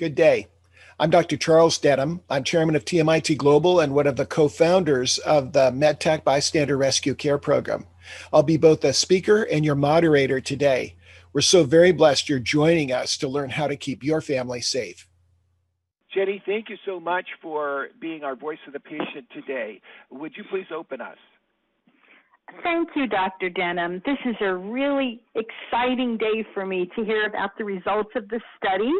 [0.00, 0.46] Good day.
[0.98, 1.36] I'm Dr.
[1.36, 2.22] Charles Denham.
[2.30, 6.78] I'm chairman of TMIT Global and one of the co founders of the MedTac Bystander
[6.78, 7.86] Rescue Care Program.
[8.32, 10.96] I'll be both a speaker and your moderator today.
[11.34, 15.06] We're so very blessed you're joining us to learn how to keep your family safe.
[16.14, 19.82] Jenny, thank you so much for being our voice of the patient today.
[20.10, 21.18] Would you please open us?
[22.62, 23.48] Thank you, Dr.
[23.48, 24.02] Denham.
[24.04, 28.40] This is a really exciting day for me to hear about the results of the
[28.56, 28.92] study.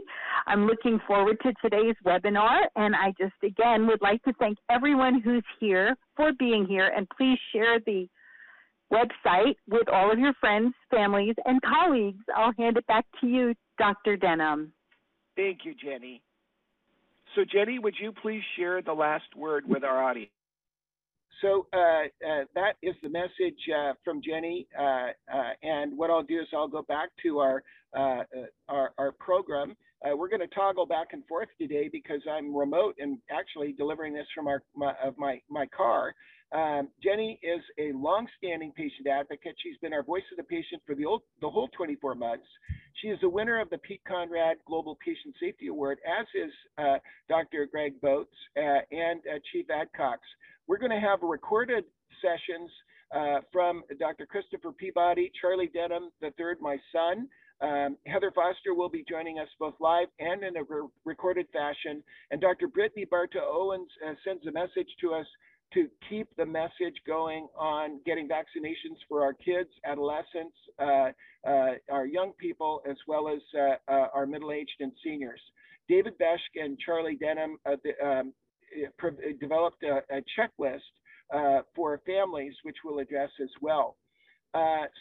[0.47, 5.21] I'm looking forward to today's webinar, and I just again would like to thank everyone
[5.21, 8.09] who's here for being here, and please share the
[8.93, 12.25] website with all of your friends, families, and colleagues.
[12.37, 14.17] I'll hand it back to you, Dr.
[14.17, 14.73] Denham.
[15.37, 16.23] Thank you, Jenny.
[17.35, 20.33] So, Jenny, would you please share the last word with our audience?
[21.41, 24.67] So uh, uh, that is the message uh, from Jenny.
[25.63, 27.63] And what I'll do is I'll go back to our
[27.95, 29.75] our, our, program.
[30.05, 34.27] we're going to toggle back and forth today because I'm remote and actually delivering this
[34.35, 36.15] from our my, of my my car.
[36.53, 39.55] Um, Jenny is a long-standing patient advocate.
[39.63, 42.47] She's been our voice of the patient for the, old, the whole 24 months.
[43.01, 46.99] She is the winner of the Pete Conrad Global Patient Safety Award, as is uh,
[47.29, 47.69] Dr.
[47.71, 50.19] Greg Botz uh, and uh, Chief Adcox.
[50.71, 51.83] We're going to have recorded
[52.23, 52.71] sessions
[53.13, 54.25] uh, from Dr.
[54.25, 57.27] Christopher Peabody, Charlie Denham III, my son,
[57.61, 62.05] um, Heather Foster will be joining us both live and in a re recorded fashion.
[62.31, 62.69] And Dr.
[62.69, 65.27] Brittany Barta Owens uh, sends a message to us
[65.75, 71.11] to keep the message going on getting vaccinations for our kids, adolescents, uh,
[71.49, 75.41] uh, our young people, as well as uh, uh our middle-aged and seniors.
[75.89, 78.33] David Beshk and Charlie Denham uh, um,
[79.41, 80.81] developed a, a checklist
[81.35, 83.97] uh, for families, which we'll address as well.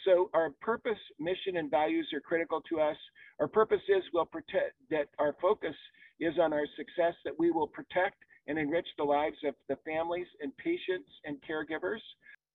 [0.04, 2.96] so our purpose, mission, and values are critical to us.
[3.40, 5.74] Our purpose is we'll protect that our focus
[6.20, 10.26] is on our success, that we will protect and enrich the lives of the families
[10.40, 12.00] and patients and caregivers.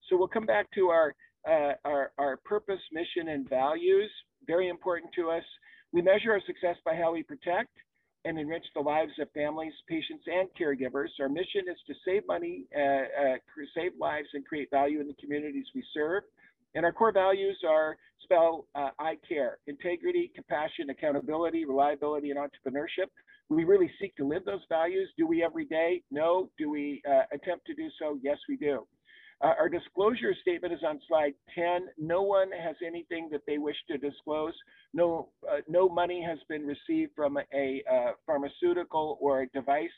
[0.08, 1.16] So we'll come back to our,
[1.50, 4.12] uh, our, our purpose, mission, and values,
[4.46, 5.44] very important to us.
[5.92, 7.70] We measure our success by how we protect
[8.26, 11.10] and enrich the lives of families, patients, and caregivers.
[11.20, 13.36] Our mission is to save money, uh, uh,
[13.76, 16.24] save lives, and create value in the communities we serve.
[16.74, 23.08] And our core values are spell uh, I care, integrity, compassion, accountability, reliability, and entrepreneurship.
[23.48, 25.08] We really seek to live those values.
[25.18, 26.02] Do we every day?
[26.10, 26.50] No.
[26.58, 28.18] Do we uh, attempt to do so?
[28.22, 28.86] Yes, we do.
[29.44, 31.88] Uh, our disclosure statement is on slide 10.
[31.98, 34.54] No one has anything that they wish to disclose.
[34.94, 39.90] No, uh, no money has been received from a, uh, pharmaceutical or a device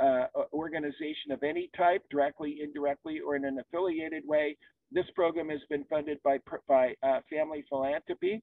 [0.00, 4.56] uh, organization of any type, directly, indirectly, or in an affiliated way.
[4.92, 6.38] This program has been funded by,
[6.68, 8.42] by uh, Family Philanthropy.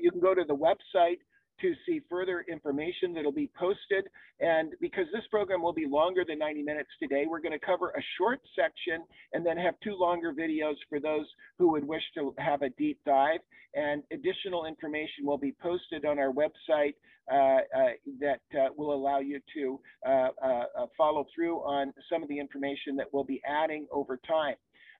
[0.00, 1.18] you can go to the website
[1.60, 4.08] to see further information that'll be posted.
[4.40, 7.90] And because this program will be longer than 90 minutes today, we're going to cover
[7.90, 11.26] a short section and then have two longer videos for those
[11.58, 13.40] who would wish to have a deep dive.
[13.74, 16.94] And additional information will be posted on our website
[17.30, 17.58] uh, uh,
[18.20, 22.38] that uh, will allow you to uh, uh, uh, follow through on some of the
[22.38, 24.56] information that we'll be adding over time.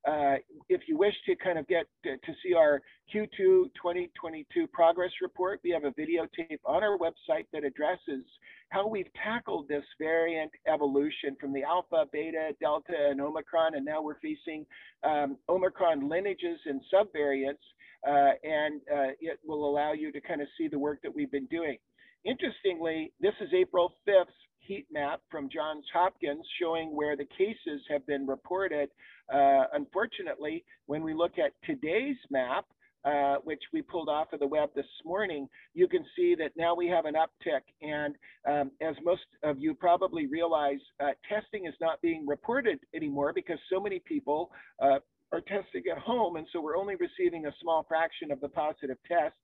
[0.06, 0.34] Uh,
[0.68, 2.80] if you wish to kind of get to, to, see our
[3.14, 8.24] Q2 2022 progress report, we have a videotape on our website that addresses
[8.70, 14.02] how we've tackled this variant evolution from the alpha, beta, delta, and omicron, and now
[14.02, 14.66] we're facing
[15.04, 17.62] um, omicron lineages and subvariants,
[18.08, 21.30] uh, and uh, it will allow you to kind of see the work that we've
[21.30, 21.76] been doing.
[22.24, 24.24] Interestingly, this is April 5th
[24.62, 28.88] heat map from Johns Hopkins showing where the cases have been reported.
[29.32, 32.64] Uh, unfortunately, when we look at today's map,
[33.04, 36.74] uh, which we pulled off of the web this morning, you can see that now
[36.74, 37.62] we have an uptick.
[37.82, 38.14] And
[38.48, 43.58] um, as most of you probably realize, uh, testing is not being reported anymore because
[43.72, 44.98] so many people uh,
[45.32, 46.36] are testing at home.
[46.36, 49.38] And so we're only receiving a small fraction of the positive tests.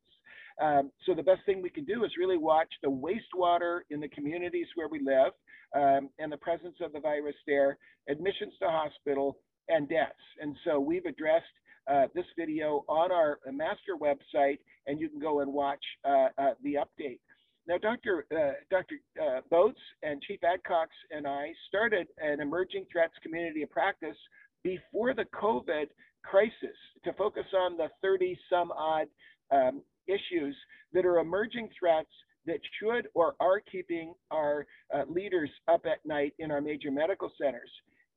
[0.60, 4.08] Um, so the best thing we can do is really watch the wastewater in the
[4.08, 5.32] communities where we live
[5.74, 7.78] um, and the presence of the virus there,
[8.08, 9.38] admissions to hospital,
[9.68, 10.14] and deaths.
[10.40, 11.44] And so we've addressed
[11.90, 16.50] uh, this video on our master website, and you can go and watch uh, uh,
[16.62, 17.20] the update.
[17.66, 18.26] Now, Dr.
[18.32, 18.96] Uh, Dr.
[19.20, 24.16] Uh, Botz and Chief Adcox and I started an emerging threats community of practice
[24.64, 25.86] before the COVID
[26.24, 29.06] crisis to focus on the 30 some odd
[29.50, 30.56] um, issues
[30.92, 32.10] that are emerging threats
[32.46, 37.30] that should or are keeping our uh, leaders up at night in our major medical
[37.40, 37.70] centers.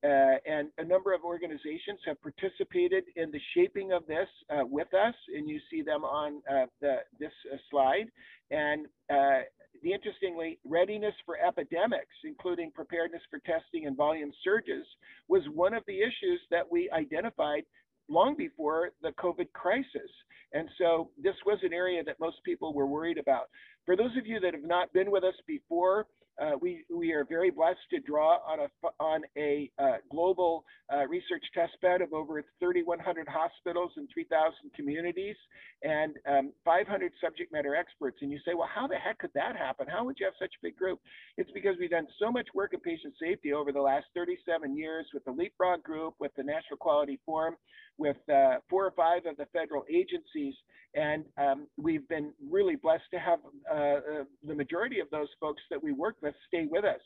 [0.03, 4.91] Uh, and a number of organizations have participated in the shaping of this uh, with
[4.95, 8.05] us, and you see them on uh, the, this uh, slide.
[8.49, 9.41] And uh,
[9.83, 14.85] the interestingly, readiness for epidemics, including preparedness for testing and volume surges,
[15.27, 17.63] was one of the issues that we identified
[18.11, 20.11] long before the COVID crisis.
[20.53, 23.49] And so this was an area that most people were worried about.
[23.85, 26.07] For those of you that have not been with us before,
[26.41, 31.05] uh, we, we are very blessed to draw on a, on a uh, global uh,
[31.07, 35.35] research test bed of over 3,100 hospitals and 3,000 communities
[35.83, 38.17] and um, 500 subject matter experts.
[38.21, 39.87] And you say, well, how the heck could that happen?
[39.87, 40.99] How would you have such a big group?
[41.37, 45.05] It's because we've done so much work in patient safety over the last 37 years
[45.13, 47.55] with the Leapfrog Group, with the National Quality Forum,
[48.01, 50.55] with uh, four or five of the federal agencies.
[50.93, 53.39] And um, we've been really blessed to have
[53.71, 53.99] uh, uh,
[54.45, 56.99] the majority of those folks that we work with stay with us.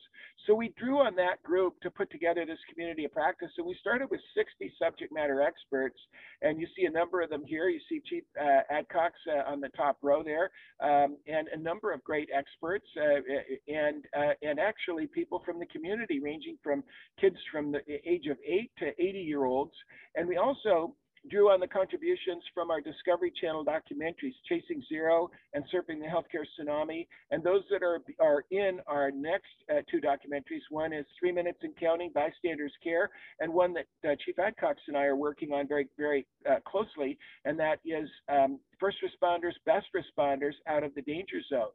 [0.47, 3.49] So we drew on that group to put together this community of practice.
[3.55, 5.99] So we started with 60 subject matter experts.
[6.41, 7.69] And you see a number of them here.
[7.69, 10.49] You see Chief uh, Adcox uh, on the top row there,
[10.81, 13.21] um, and a number of great experts, uh,
[13.67, 14.03] and,
[14.41, 16.83] and actually people from the community, ranging from
[17.19, 19.73] kids from the age of 8 to 80 year olds.
[20.15, 20.84] And we also
[21.29, 26.45] drew on the contributions from our Discovery Channel documentaries, Chasing Zero and Surfing the Healthcare
[26.59, 27.07] Tsunami.
[27.31, 31.59] And those that are, are in our next uh, two documentaries, one is Three Minutes
[31.63, 35.67] and Counting, Bystanders Care, and one that uh, Chief Adcox and I are working on
[35.67, 41.01] very, very uh, closely, and that is um, First Responders, Best Responders Out of the
[41.01, 41.69] Danger Zone.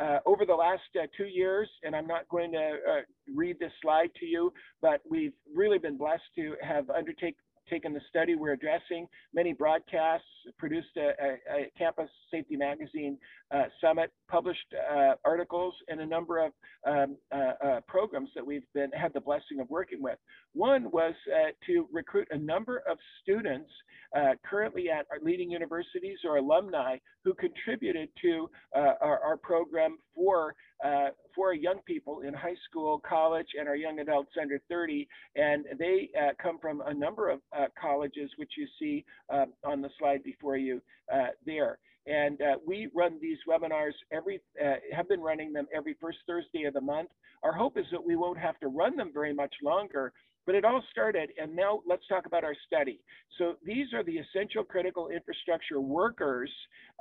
[0.00, 3.00] Uh, over the last uh, two years, and I'm not going to uh,
[3.34, 7.34] read this slide to you, but we've really been blessed to have undertaken
[7.68, 10.26] taken the study we're addressing, many broadcasts,
[10.58, 13.18] produced a, a, a campus safety magazine
[13.54, 16.52] uh, summit, published uh, articles, and a number of
[16.86, 20.18] um, uh, uh programs that we've been had the blessing of working with.
[20.54, 23.70] One was uh, to recruit a number of students
[24.16, 30.54] uh, currently at our leading universities or alumni who contributed to our, our, program for
[30.84, 35.08] uh, for young people in high school, college, and our young adults under 30.
[35.36, 39.82] And they uh, come from a number of uh, colleges, which you see um, on
[39.82, 40.80] the slide before you
[41.12, 41.78] uh, there.
[42.06, 46.64] And uh, we run these webinars every, uh, have been running them every first Thursday
[46.64, 47.10] of the month.
[47.42, 50.12] Our hope is that we won't have to run them very much longer,
[50.48, 53.00] but it all started, and now let's talk about our study.
[53.36, 56.50] So these are the essential critical infrastructure workers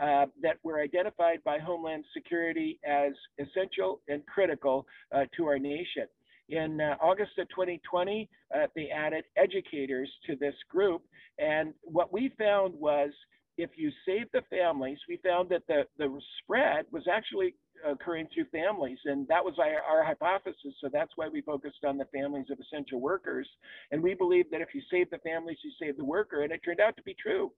[0.03, 4.85] uh, that were identified by Homeland Security as essential and critical
[5.15, 6.07] uh, to our nation.
[6.49, 11.03] In uh, August of 2020, uh, they added educators to this group,
[11.39, 13.11] and what we found was
[13.57, 17.55] if you save the families, we found that the, the spread was actually
[17.85, 19.00] occurring through families.
[19.06, 20.74] And that was our, our, hypothesis.
[20.81, 23.47] So that's why we focused on the families of essential workers.
[23.91, 26.44] And we believe that if you save the families, you save the worker.
[26.44, 27.51] And it turned out to be true.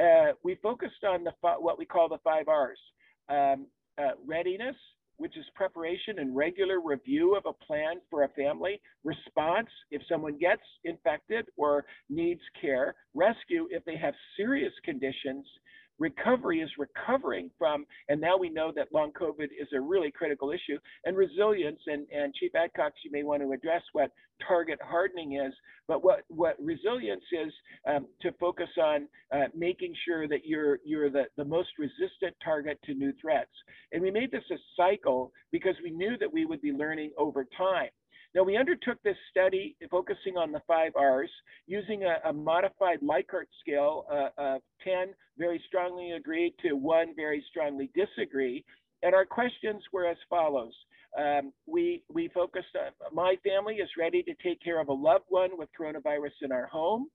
[0.00, 2.78] Uh, we focused on the what we call the five R's
[3.28, 3.66] um,
[3.98, 4.76] uh, readiness,
[5.16, 10.38] which is preparation and regular review of a plan for a family, response if someone
[10.38, 15.44] gets infected or needs care, rescue if they have serious conditions,
[15.98, 20.50] recovery is recovering from, and now we know that long COVID is a really critical
[20.50, 24.10] issue, and resilience, and, and Chief Adcox, you may want to address what
[24.46, 25.52] target hardening is,
[25.86, 27.52] but what, what resilience is
[27.88, 32.78] um, to focus on uh, making sure that you're, you're the, the most resistant target
[32.84, 33.50] to new threats.
[33.92, 37.46] And we made this a cycle because we knew that we would be learning over
[37.56, 37.88] time.
[38.34, 41.30] Now, we undertook this study focusing on the five R's
[41.66, 47.44] using a, a modified Likert scale uh, of 10 very strongly agree to one very
[47.50, 48.64] strongly disagree.
[49.02, 50.74] And our questions were as follows.
[51.18, 55.24] Um, we, we focused on my family is ready to take care of a loved
[55.28, 57.08] one with coronavirus in our home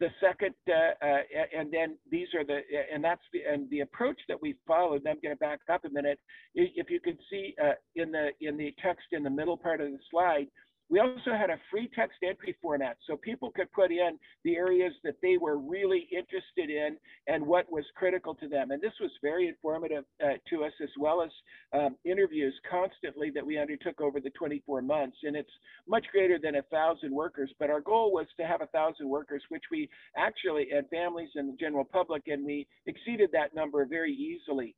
[0.00, 0.72] the second, uh,
[1.04, 1.18] uh,
[1.56, 2.60] and then these are the,
[2.92, 5.06] and that's the, and the approach that we followed.
[5.06, 6.20] I'm going to back up a minute.
[6.54, 9.90] If you can see uh, in the in the text in the middle part of
[9.90, 10.46] the slide,
[10.90, 14.92] we also had a free text entry format so people could put in the areas
[15.04, 18.70] that they were really interested in and what was critical to them.
[18.70, 21.30] And this was very informative uh, to us as well as
[21.72, 25.18] um, interviews constantly that we undertook over the 24 months.
[25.24, 25.50] And it's
[25.86, 29.42] much greater than a thousand workers, but our goal was to have a thousand workers,
[29.50, 34.12] which we actually, and families and the general public, and we exceeded that number very
[34.12, 34.74] easily.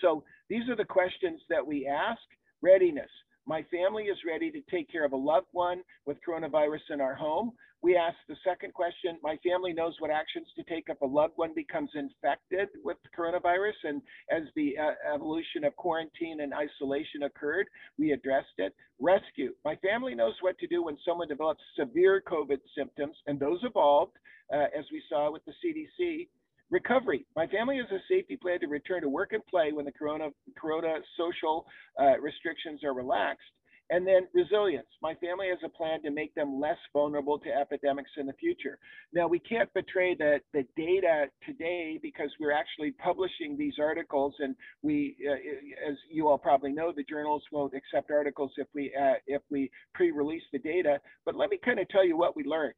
[0.00, 2.20] So these are the questions that we ask.
[2.60, 3.10] Readiness.
[3.48, 7.14] My family is ready to take care of a loved one with coronavirus in our
[7.14, 7.52] home.
[7.80, 11.32] We ask the second question My family knows what actions to take if a loved
[11.36, 13.72] one becomes infected with coronavirus.
[13.84, 18.74] And as the uh, evolution of quarantine and isolation occurred, we addressed it.
[19.00, 23.60] Rescue My family knows what to do when someone develops severe COVID symptoms, and those
[23.62, 24.12] evolved,
[24.52, 26.28] uh, as we saw with the CDC.
[26.70, 27.26] Recovery.
[27.34, 30.28] My family has a safety plan to return to work and play when the corona,
[30.60, 31.66] corona social
[31.98, 33.42] uh, restrictions are relaxed.
[33.90, 34.86] And then resilience.
[35.00, 38.78] My family has a plan to make them less vulnerable to epidemics in the future.
[39.14, 44.54] Now, we can't betray the, the data today because we're actually publishing these articles, and
[44.82, 49.14] we, uh, as you all probably know, the journals won't accept articles if we uh,
[49.26, 51.00] if we pre-release the data.
[51.24, 52.74] But let me kind of tell you what we learned.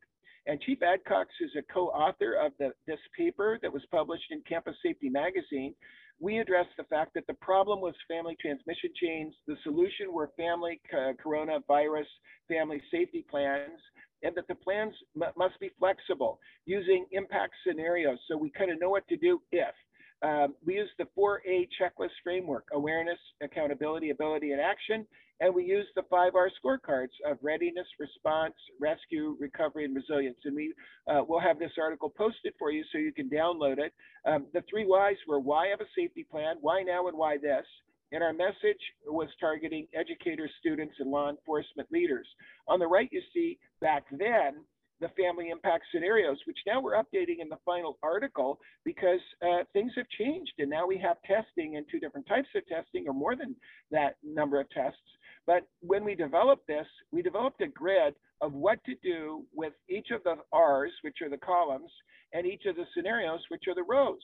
[0.47, 4.77] And Chief Adcox is a co-author of the, this paper that was published in Campus
[4.83, 5.75] Safety Magazine
[6.21, 9.35] we addressed the fact that the problem was family transmission chains.
[9.47, 12.05] The solution were family uh, coronavirus
[12.47, 13.81] family safety plans,
[14.23, 18.91] and that the plans must be flexible using impact scenarios so we kind of know
[18.91, 19.75] what to do if.
[20.23, 25.07] Um, we use the 4A checklist framework awareness, accountability, ability, and action.
[25.41, 30.37] And we use the 5R scorecards of readiness, response, rescue, recovery, and resilience.
[30.45, 30.75] And we
[31.11, 33.95] uh, will have this article posted for you so you can download it.
[34.27, 37.65] Um, the three whys were why have a safety plan, why now, and why this.
[38.13, 42.27] And our message was targeting educators, students, and law enforcement leaders.
[42.69, 44.65] On the right, you see back then,
[45.01, 49.93] the family impact scenarios, which now we're updating in the final article because uh, things
[49.97, 50.53] have changed.
[50.59, 53.57] And now we have testing and two different types of testing, or more than
[53.91, 54.99] that number of tests.
[55.47, 60.09] But when we developed this, we developed a grid of what to do with each
[60.13, 61.91] of the R's, which are the columns,
[62.33, 64.23] and each of the scenarios, which are the rows.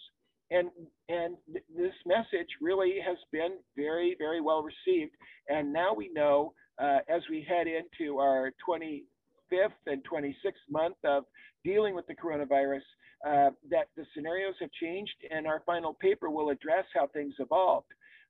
[0.50, 0.71] And,
[1.09, 5.12] and th this message really has been very, very well received.
[5.49, 9.04] And now we know uh, as we head into our 20,
[9.53, 11.25] 25th and 26th month of
[11.65, 12.83] dealing with the coronavirus
[13.26, 17.87] uh, that the scenarios have changed and our final paper will address how things evolved.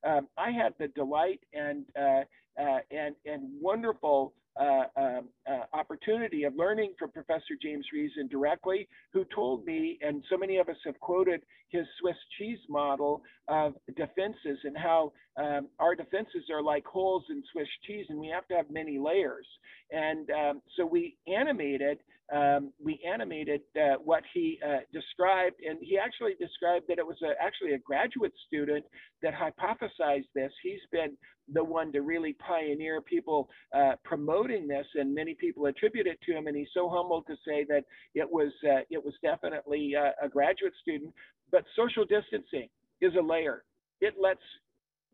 [0.07, 2.21] Um, I had the delight and, uh,
[2.61, 8.87] uh, and, and wonderful uh, um, uh, opportunity of learning from Professor James Reason directly,
[9.13, 13.73] who told me, and so many of us have quoted his Swiss cheese model of
[13.95, 18.47] defenses and how um, our defenses are like holes in Swiss cheese, and we have
[18.47, 19.47] to have many layers.
[19.91, 21.99] And um, so we animated
[22.33, 27.17] um, we animated uh, what he uh, described, and he actually described that it was
[27.23, 28.85] a, actually a graduate student
[29.21, 30.51] that hypothesized this.
[30.61, 31.15] He's been
[31.53, 36.33] the one to really pioneer people uh, promoting this, and many people attribute it to
[36.33, 36.47] him.
[36.47, 40.27] And he's so humble to say that it was uh, it was definitely uh, a
[40.27, 41.13] graduate student.
[41.51, 42.67] But social distancing
[42.99, 43.63] is a layer.
[44.01, 44.41] It lets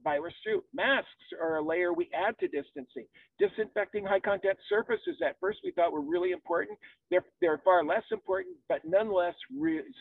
[0.03, 0.63] virus through.
[0.74, 1.07] Masks
[1.41, 3.05] are a layer we add to distancing.
[3.39, 6.77] Disinfecting high contact surfaces at first we thought were really important.
[7.10, 9.36] They're, they're far less important, but nonetheless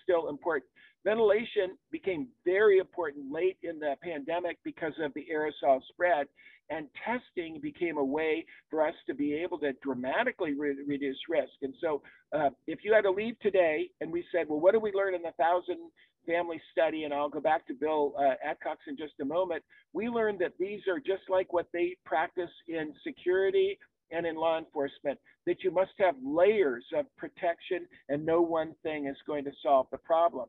[0.04, 0.70] still important.
[1.04, 6.28] Ventilation became very important late in the pandemic because of the aerosol spread,
[6.70, 11.52] and testing became a way for us to be able to dramatically re reduce risk.
[11.62, 14.82] And so, uh, if you had to leave today and we said, well, what did
[14.82, 15.78] we learn in the thousand
[16.26, 19.62] family study, and I'll go back to Bill uh, Adcox in just a moment,
[19.92, 23.78] we learned that these are just like what they practice in security
[24.10, 29.06] and in law enforcement, that you must have layers of protection and no one thing
[29.06, 30.48] is going to solve the problem.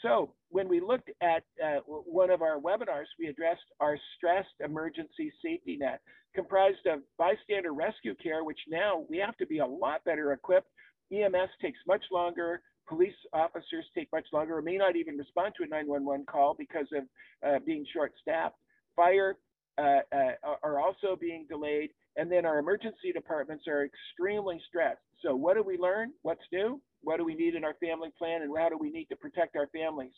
[0.00, 5.32] So when we looked at uh, one of our webinars, we addressed our stressed emergency
[5.44, 6.00] safety net,
[6.34, 10.68] comprised of bystander rescue care, which now we have to be a lot better equipped.
[11.12, 15.64] EMS takes much longer police officers take much longer or may not even respond to
[15.64, 17.04] a 911 call because of
[17.46, 18.56] uh, being short staffed.
[18.96, 19.36] Fire
[19.78, 21.90] uh, uh, are also being delayed.
[22.16, 25.00] And then our emergency departments are extremely stressed.
[25.22, 26.12] So, what do we learn?
[26.22, 26.80] What's new?
[27.02, 28.42] What do we need in our family plan?
[28.42, 30.12] And how do we need to protect our families?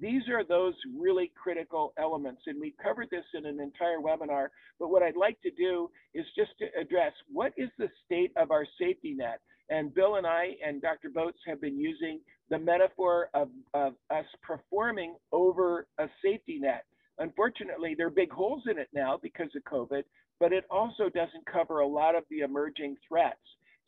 [0.00, 2.42] These are those really critical elements.
[2.46, 4.48] And we covered this in an entire webinar.
[4.78, 8.50] But what I'd like to do is just to address what is the state of
[8.50, 9.40] our safety net?
[9.70, 11.10] And Bill and I and Dr.
[11.10, 12.20] Botz have been using
[12.50, 16.84] the metaphor of, of us performing over a safety net.
[17.18, 20.04] Unfortunately, there are big holes in it now because of COVID,
[20.40, 23.36] but it also doesn't cover a lot of the emerging threats.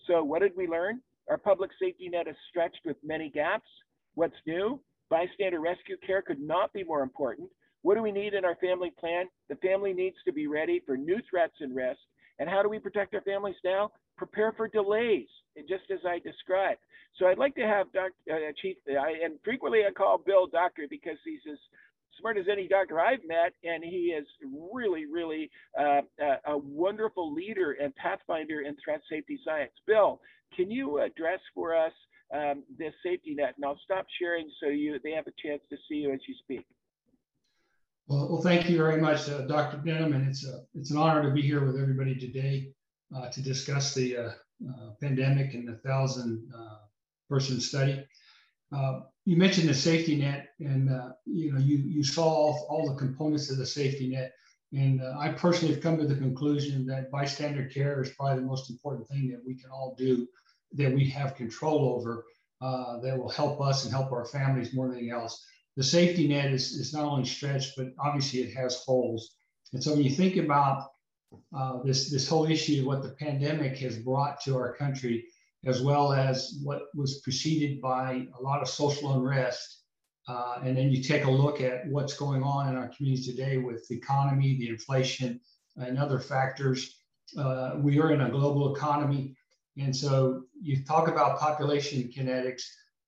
[0.07, 1.01] So, what did we learn?
[1.29, 3.69] Our public safety net is stretched with many gaps.
[4.15, 4.81] What's new?
[5.09, 7.49] Bystander rescue care could not be more important.
[7.83, 9.27] What do we need in our family plan?
[9.49, 12.03] The family needs to be ready for new threats and risks.
[12.39, 13.93] And how do we protect our families now?
[14.17, 15.29] Prepare for delays,
[15.69, 16.81] just as I described.
[17.19, 18.15] So I'd like to have Dr.
[18.31, 21.59] Uh, Chief, I, and frequently I call Bill doctor because he's as
[22.21, 24.27] smart as any doctor I've met, and he is
[24.73, 29.73] really, really uh, a, a wonderful leader and pathfinder in threat safety science.
[29.87, 30.21] Bill,
[30.55, 31.93] can you address for us
[32.35, 33.55] um, this safety net?
[33.57, 36.35] And I'll stop sharing so you they have a chance to see you as you
[36.43, 36.67] speak.
[38.07, 39.79] Well, well thank you very much, uh, Dr.
[39.79, 42.73] Denham, and it's a, it's an honor to be here with everybody today
[43.15, 44.35] uh, to discuss the
[44.69, 46.77] uh, pandemic and the thousand uh,
[47.29, 48.05] person study.
[48.77, 52.89] Uh, you mentioned the safety net, and uh, you know you you saw all, all,
[52.89, 54.33] the components of the safety net,
[54.73, 58.71] and I personally have come to the conclusion that bystander care is probably the most
[58.71, 60.29] important thing that we can all do,
[60.75, 62.25] that we have control over,
[62.61, 65.45] that will help us and help our families more than anything else.
[65.77, 69.37] The safety net is, is not only stretched, but obviously it has holes.
[69.73, 70.91] And so when you think about
[71.57, 75.25] uh, this this whole issue of what the pandemic has brought to our country,
[75.65, 79.79] as well as what was preceded by a lot of social unrest.
[80.29, 83.57] Uh, and then you take a look at what's going on in our communities today
[83.59, 85.41] with the economy, the inflation,
[85.77, 86.97] and other factors.
[87.37, 89.35] Uh, we are in a global economy.
[89.79, 92.63] And so you talk about population kinetics.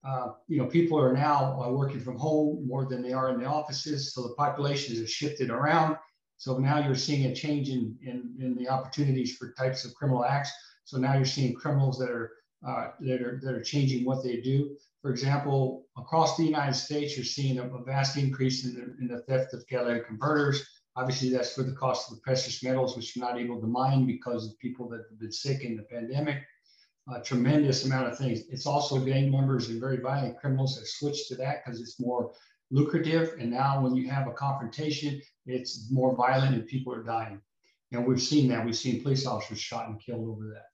[0.04, 3.38] Uh, you know, people are now uh, working from home more than they are in
[3.38, 4.14] the offices.
[4.14, 5.96] So the populations have shifted around.
[6.42, 10.24] So now you're seeing a change in, in, in the opportunities for types of criminal
[10.24, 10.50] acts.
[10.82, 12.32] So now you're seeing criminals that are
[12.66, 14.76] uh, that are that are changing what they do.
[15.02, 19.06] For example, across the United States, you're seeing a, a vast increase in the, in
[19.06, 20.66] the theft of catalytic converters.
[20.96, 24.04] Obviously, that's for the cost of the precious metals, which you're not able to mine
[24.04, 26.38] because of people that have been sick in the pandemic.
[27.14, 28.40] A tremendous amount of things.
[28.50, 32.32] It's also gang members and very violent criminals have switched to that because it's more
[32.72, 33.36] lucrative.
[33.38, 37.40] And now, when you have a confrontation, it's more violent and people are dying.
[37.92, 38.64] And we've seen that.
[38.64, 40.64] We've seen police officers shot and killed over that.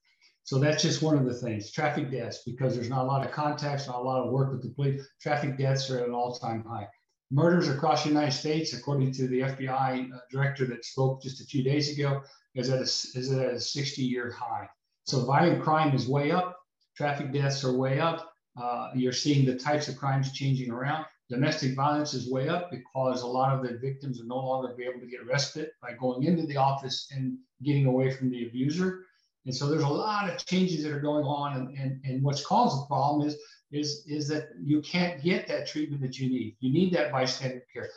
[0.43, 1.71] So that's just one of the things.
[1.71, 4.63] Traffic deaths, because there's not a lot of contacts, not a lot of work with
[4.63, 5.05] the police.
[5.21, 6.87] Traffic deaths are at an all-time high.
[7.29, 11.43] Murders across the United States, according to the FBI uh, director that spoke just a
[11.43, 12.23] few days ago,
[12.55, 14.67] is at a, is at a 60-year high.
[15.03, 16.57] So violent crime is way up.
[16.97, 18.33] Traffic deaths are way up.
[18.59, 21.05] Uh, you're seeing the types of crimes changing around.
[21.29, 24.85] Domestic violence is way up because a lot of the victims are no longer be
[24.85, 29.05] able to get respite by going into the office and getting away from the abuser.
[29.45, 31.55] And so there's a lot of changes that are going on.
[31.55, 33.37] And, and, and what's caused the problem is,
[33.71, 36.57] is, is that you can't get that treatment that you need.
[36.61, 37.89] You need that bystander care.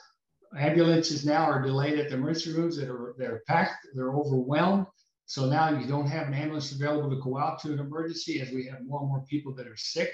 [0.59, 4.87] Ambulances now are delayed at the emergency rooms that are, that are packed, they're overwhelmed.
[5.25, 8.51] So now you don't have an ambulance available to go out to an emergency as
[8.51, 10.13] we have more and more people that are sick.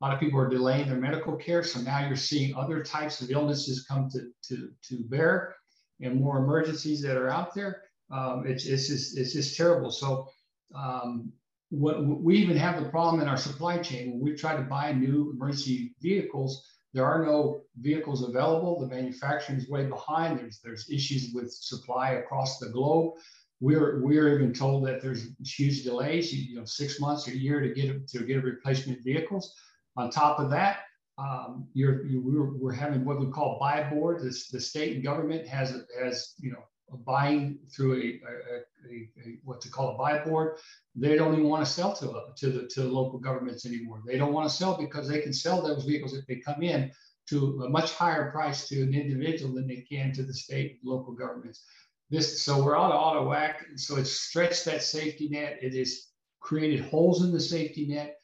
[0.00, 1.62] A lot of people are delaying their medical care.
[1.62, 5.54] So now you're seeing other types of illnesses come to, to, to bear
[6.00, 7.82] and more emergencies that are out there.
[8.10, 9.90] Um, it's, it's, just, it's just terrible.
[9.90, 10.28] So
[10.74, 11.32] um,
[11.68, 14.92] what, we even have the problem in our supply chain when we try to buy
[14.92, 16.66] new emergency vehicles.
[16.92, 18.80] There are no vehicles available.
[18.80, 20.40] The manufacturing is way behind.
[20.40, 23.14] There's there's issues with supply across the globe.
[23.60, 27.60] We're we're even told that there's huge delays, you know, six months or a year
[27.60, 29.54] to get to get replacement vehicles.
[30.00, 30.80] On top of that,
[31.18, 34.48] um, you're, you, we're, we're having what we call buy boards.
[34.48, 36.64] The state and government has has you know
[37.06, 40.58] buying through a, a, a, a what's it called a buy board.
[40.96, 44.02] They don't even want to sell to to the to the local governments anymore.
[44.06, 46.90] They don't want to sell because they can sell those vehicles if they come in
[47.28, 50.90] to a much higher price to an individual than they can to the state and
[50.90, 51.64] local governments.
[52.08, 53.64] This so we're out of auto whack.
[53.76, 55.58] So it's stretched that safety net.
[55.62, 56.08] It has
[56.40, 58.16] created holes in the safety net.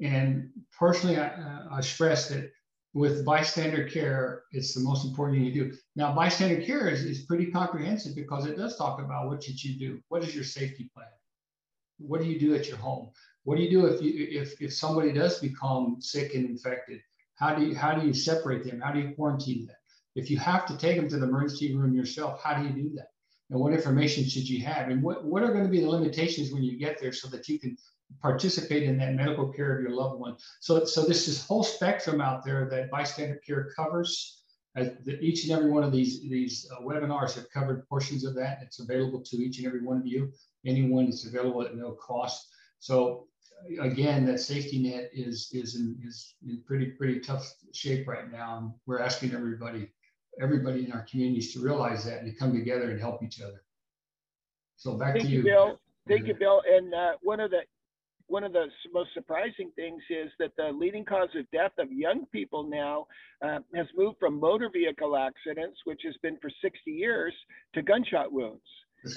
[0.00, 2.50] And personally, I, uh, I stress that
[2.94, 5.76] with bystander care, it's the most important thing you do.
[5.94, 9.78] Now, bystander care is, is pretty comprehensive because it does talk about what should you
[9.78, 10.00] do.
[10.08, 11.06] What is your safety plan?
[11.98, 13.10] What do you do at your home?
[13.44, 17.00] What do you do if you if, if somebody does become sick and infected?
[17.36, 18.80] How do you how do you separate them?
[18.80, 19.76] How do you quarantine them?
[20.16, 22.94] If you have to take them to the emergency room yourself, how do you do
[22.96, 23.08] that?
[23.50, 24.88] And what information should you have?
[24.88, 27.48] And what, what are going to be the limitations when you get there so that
[27.48, 27.76] you can
[28.20, 30.36] participate in that medical care of your loved one.
[30.60, 34.42] So, so this is whole spectrum out there that bystander care covers.
[34.76, 38.34] Uh, the, each and every one of these these uh, webinars have covered portions of
[38.36, 38.58] that.
[38.62, 40.32] It's available to each and every one of you.
[40.64, 42.46] Anyone is available at no cost.
[42.78, 43.26] So
[43.80, 48.58] again, that safety net is is in is in pretty pretty tough shape right now.
[48.58, 49.90] And we're asking everybody
[50.40, 53.62] everybody in our communities to realize that and to come together and help each other.
[54.76, 55.80] So back Thank to you, you Bill.
[56.08, 56.62] Thank you, Bill.
[56.66, 57.62] And uh, one of the
[58.30, 62.26] one of the most surprising things is that the leading cause of death of young
[62.26, 63.06] people now
[63.42, 67.34] uh, has moved from motor vehicle accidents, which has been for 60 years,
[67.74, 68.62] to gunshot wounds.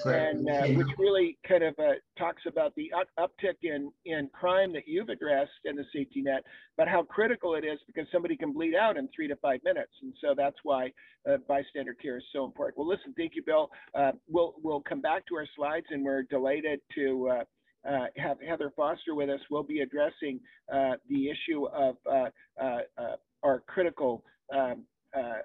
[0.05, 4.83] And uh, which really kind of uh, talks about the uptick in, in crime that
[4.87, 6.41] you've addressed in the safety net,
[6.77, 9.91] but how critical it is because somebody can bleed out in three to five minutes.
[10.01, 10.91] And so that's why
[11.29, 12.77] uh, bystander care is so important.
[12.77, 13.69] Well, listen, thank you, Bill.
[13.93, 17.43] Uh, we'll, we'll come back to our slides and we're delighted to
[17.89, 19.39] uh, have Heather Foster with us.
[19.49, 20.39] We'll be addressing
[20.71, 22.29] uh, the issue of uh,
[22.61, 24.83] uh, uh our critical, um,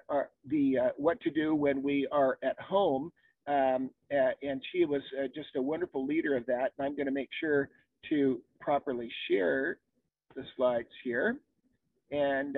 [0.07, 3.11] our, the what to do when we are at home.
[3.47, 5.01] Um, and she was
[5.35, 6.71] just a wonderful leader of that.
[6.77, 7.69] And I'm going to make sure
[8.09, 9.77] to properly share
[10.35, 11.37] the slides here.
[12.11, 12.55] And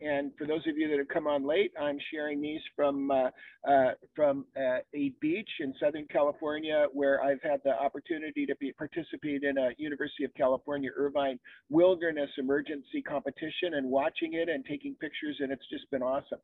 [0.00, 3.30] and for those of you that have come on late, I'm sharing these from uh,
[3.68, 8.72] uh, from uh, a beach in Southern California where I've had the opportunity to be
[8.72, 11.38] participate in a University of California Irvine
[11.70, 16.38] wilderness emergency competition and watching it and taking pictures, and it's just been awesome.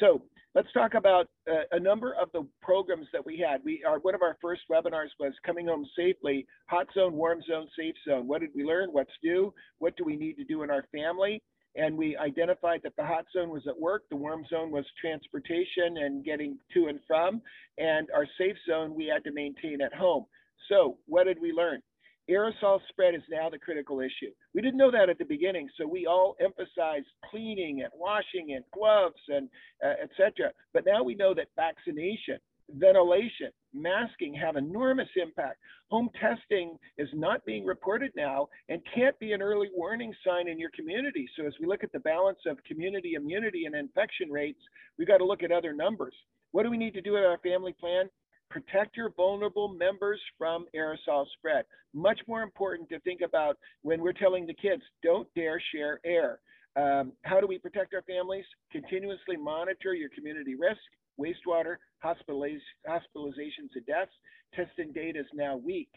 [0.00, 0.22] So
[0.54, 3.60] let's talk about uh, a number of the programs that we had.
[3.64, 7.68] We are one of our first webinars was coming home safely, hot zone, warm zone,
[7.78, 8.26] safe zone.
[8.26, 8.90] What did we learn?
[8.92, 9.52] What's new?
[9.78, 11.42] What do we need to do in our family?
[11.76, 15.98] And we identified that the hot zone was at work, the warm zone was transportation
[15.98, 17.42] and getting to and from,
[17.78, 20.24] and our safe zone we had to maintain at home.
[20.68, 21.82] So what did we learn?
[22.28, 24.32] Aerosol spread is now the critical issue.
[24.52, 28.64] We didn't know that at the beginning, so we all emphasized cleaning and washing and
[28.74, 29.48] gloves and
[29.84, 30.50] uh, etc.
[30.74, 32.38] But now we know that vaccination
[32.70, 35.58] ventilation, masking have enormous impact.
[35.90, 40.58] Home testing is not being reported now and can't be an early warning sign in
[40.58, 41.28] your community.
[41.36, 44.60] So as we look at the balance of community immunity and infection rates,
[44.98, 46.14] we've got to look at other numbers.
[46.52, 48.08] What do we need to do with our family plan?
[48.50, 51.64] Protect your vulnerable members from aerosol spread.
[51.94, 56.40] Much more important to think about when we're telling the kids, don't dare share air.
[56.76, 58.44] Um, how do we protect our families?
[58.70, 60.80] Continuously monitor your community risk
[61.18, 64.12] wastewater, hospitalizations and deaths.
[64.54, 65.88] Testing data is now weak.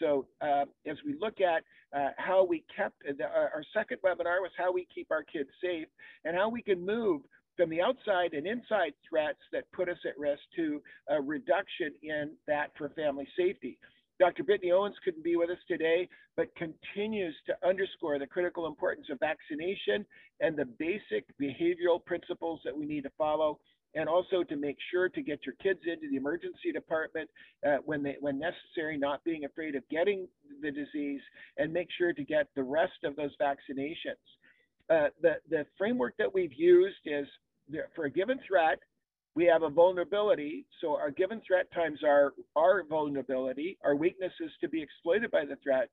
[0.00, 1.64] So uh, as we look at
[1.96, 5.48] uh, how we kept, uh, the, our second webinar was how we keep our kids
[5.62, 5.88] safe
[6.24, 7.22] and how we can move
[7.56, 12.30] from the outside and inside threats that put us at risk to a reduction in
[12.46, 13.78] that for family safety.
[14.20, 14.42] Dr.
[14.42, 19.18] Brittany Owens couldn't be with us today, but continues to underscore the critical importance of
[19.20, 20.04] vaccination
[20.40, 23.58] and the basic behavioral principles that we need to follow
[23.98, 27.28] and also to make sure to get your kids into the emergency department
[27.66, 30.28] uh, when they when necessary, not being afraid of getting
[30.62, 31.20] the disease,
[31.56, 34.22] and make sure to get the rest of those vaccinations.
[34.88, 37.26] Uh, the the framework that we've used is
[37.96, 38.78] for a given threat,
[39.34, 40.64] we have a vulnerability.
[40.80, 45.56] So our given threat times our our vulnerability, our weaknesses to be exploited by the
[45.56, 45.92] threats,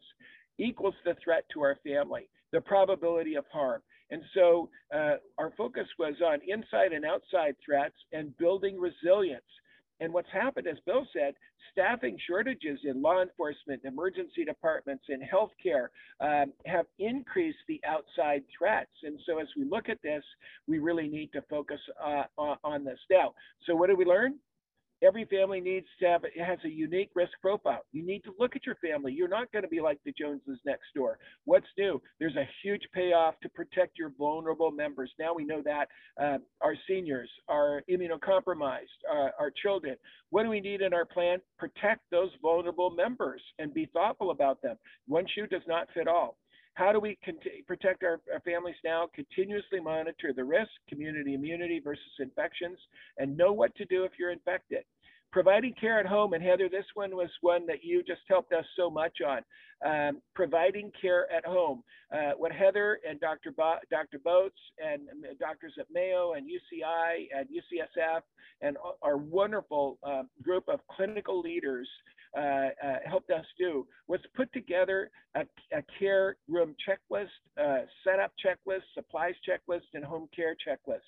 [0.60, 3.82] equals the threat to our family, the probability of harm.
[4.12, 9.44] And so uh, our focus was on inside and outside threats and building resilience.
[10.02, 11.36] And what's happened, as Bill said,
[11.72, 15.88] staffing shortages in law enforcement, emergency departments, and healthcare
[16.20, 18.92] um, have increased the outside threats.
[19.04, 20.24] And so, as we look at this,
[20.68, 23.00] we really need to focus uh, on this.
[23.10, 23.34] Now,
[23.66, 24.36] so what did we learn?
[25.06, 27.86] Every family needs to have it has a unique risk profile.
[27.92, 29.14] You need to look at your family.
[29.14, 31.18] You're not going to be like the Joneses next door.
[31.46, 32.02] What's new?
[32.20, 35.12] There's a huge payoff to protect your vulnerable members.
[35.20, 35.88] Now we know that
[36.22, 39.96] uh, our seniors, our immunocompromised, uh, our children.
[40.30, 41.40] What do we need in our plan?
[41.58, 44.78] Protect those vulnerable members and be thoughtful about them.
[45.08, 46.38] One shoe does not fit all.
[46.76, 47.18] How do we
[47.68, 49.08] protect our, our, families now?
[49.16, 52.78] Continuously monitor the risk, community immunity versus infections,
[53.18, 54.84] and know what to do if you're infected.
[55.36, 58.64] Providing care at home, and Heather, this one was one that you just helped us
[58.78, 59.42] so much on.
[59.86, 61.84] Um, providing care at home.
[62.10, 63.52] Uh, what Heather and Dr.
[63.52, 64.18] Bo- Dr.
[64.26, 65.02] Botz and
[65.38, 68.22] doctors at Mayo and UCI and UCSF
[68.62, 71.90] and our wonderful uh, group of clinical leaders
[72.38, 72.70] uh, uh,
[73.06, 75.42] helped us do was put together a,
[75.74, 77.28] a care room checklist,
[77.62, 81.00] uh, setup checklist, supplies checklist, and home care checklist.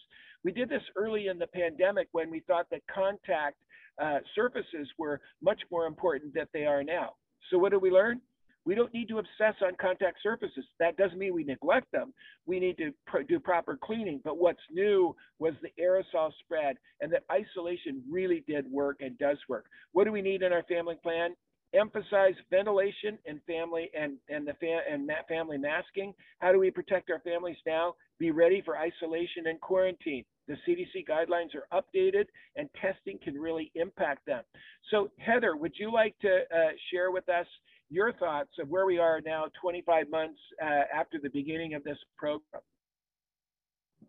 [0.44, 3.56] We did this early in the pandemic when we thought that contact
[4.00, 7.14] uh, surfaces were much more important than they are now.
[7.50, 8.22] So what did we learn?
[8.68, 10.66] We don't need to obsess on contact surfaces.
[10.78, 12.14] That doesn't mean we neglect them.
[12.46, 12.92] We need to
[13.24, 14.20] do proper cleaning.
[14.26, 19.38] But what's new was the aerosol spread and that isolation really did work and does
[19.48, 19.68] work.
[19.94, 21.34] What do we need in our family plan?
[21.74, 26.14] Emphasize ventilation and family and, and the fa and family masking.
[26.40, 27.96] How do we protect our families now?
[28.20, 30.26] Be ready for isolation and quarantine.
[30.48, 34.44] The CDC guidelines are updated and testing can really impact them.
[34.92, 37.46] So Heather, would you like to uh, share with us
[37.90, 41.98] your thoughts of where we are now 25 months uh, after the beginning of this
[42.18, 42.62] program?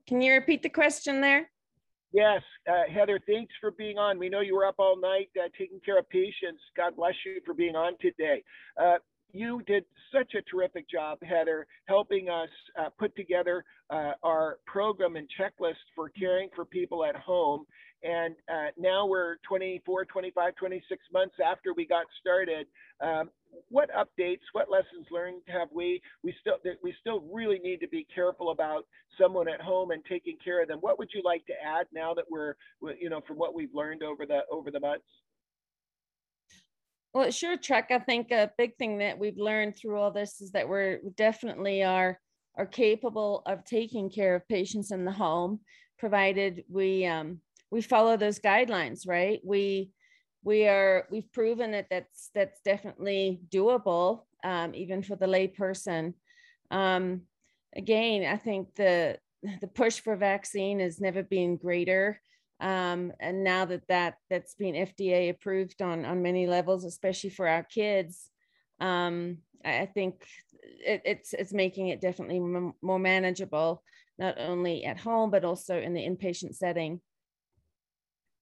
[0.07, 1.51] Can you repeat the question there?
[2.13, 4.19] Yes, uh, Heather, thanks for being on.
[4.19, 6.61] We know you were up all night uh, taking care of patients.
[6.75, 8.43] God bless you for being on today.
[9.33, 15.17] You did such a terrific job, Heather, helping us uh, put together uh, our program
[15.17, 17.67] and checklist for caring for people at home.
[18.03, 22.67] And uh, now we're 24, 25, 26 months after we got started.
[23.01, 23.31] Um,
[23.69, 26.01] what updates, what lessons learned have we?
[26.23, 28.87] We still we still really need to be careful about
[29.21, 30.79] someone at home and taking care of them.
[30.81, 32.55] What would you like to add now that we're
[33.01, 35.07] you know from what we've learned over the over the months?
[37.15, 37.87] Well, sure, Chuck.
[37.91, 41.83] I think a big thing that we've learned through all this is that we're definitely
[41.83, 42.19] are
[42.57, 45.61] are capable of taking care of patients in the home,
[45.99, 47.41] provided we um,
[47.71, 49.41] we follow those guidelines, right?
[49.45, 49.91] We
[50.45, 56.15] we are we've proven that that's that's definitely doable, um, even for the layperson.
[56.71, 57.23] Um,
[57.75, 59.19] again, I think the
[59.61, 62.21] the push for vaccine has never been greater.
[62.61, 67.47] Um, and now that that that's been FDA approved on on many levels, especially for
[67.47, 68.31] our kids,
[68.81, 70.27] um, I think
[70.63, 73.83] it, it's it's making it definitely more manageable,
[74.19, 77.01] not only at home but also in the inpatient setting.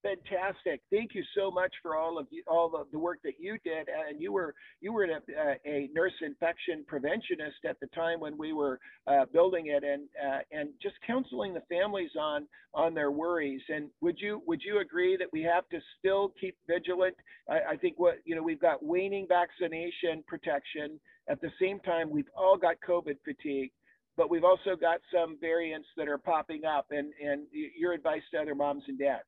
[0.07, 0.81] Fantastic.
[0.89, 3.89] Thank you so much for all of you, all of the work that you did.
[3.89, 5.19] And you were you were a,
[5.65, 10.39] a nurse infection preventionist at the time when we were uh, building it, and uh,
[10.51, 13.61] and just counseling the families on on their worries.
[13.67, 17.15] And would you would you agree that we have to still keep vigilant?
[17.49, 20.99] I, I think what you know we've got waning vaccination protection.
[21.29, 23.71] At the same time, we've all got COVID fatigue
[24.15, 28.39] but we've also got some variants that are popping up and and your advice to
[28.39, 29.27] other moms and dads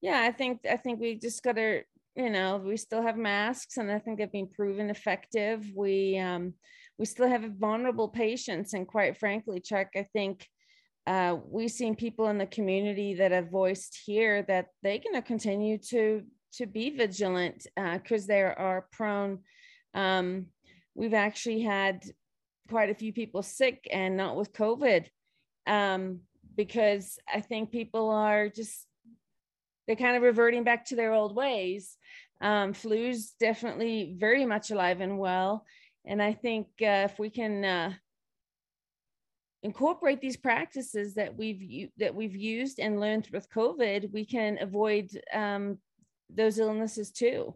[0.00, 1.82] yeah, I think I think we just got to,
[2.14, 5.64] you know, we still have masks, and I think they've been proven effective.
[5.74, 6.54] We um,
[6.98, 10.46] we still have vulnerable patients, and quite frankly, Chuck, I think
[11.06, 15.22] uh, we've seen people in the community that have voiced here that they're going to
[15.22, 16.22] continue to
[16.54, 19.40] to be vigilant because uh, they are prone.
[19.94, 20.46] Um,
[20.94, 22.04] we've actually had
[22.68, 25.06] quite a few people sick and not with COVID
[25.66, 26.20] um,
[26.56, 28.86] because I think people are just
[29.86, 31.96] they're kind of reverting back to their old ways.
[32.40, 35.64] Um, flu's definitely very much alive and well.
[36.04, 37.92] And I think uh, if we can uh,
[39.62, 45.10] incorporate these practices that we've that we've used and learned with COVID, we can avoid
[45.32, 45.78] um,
[46.30, 47.54] those illnesses too.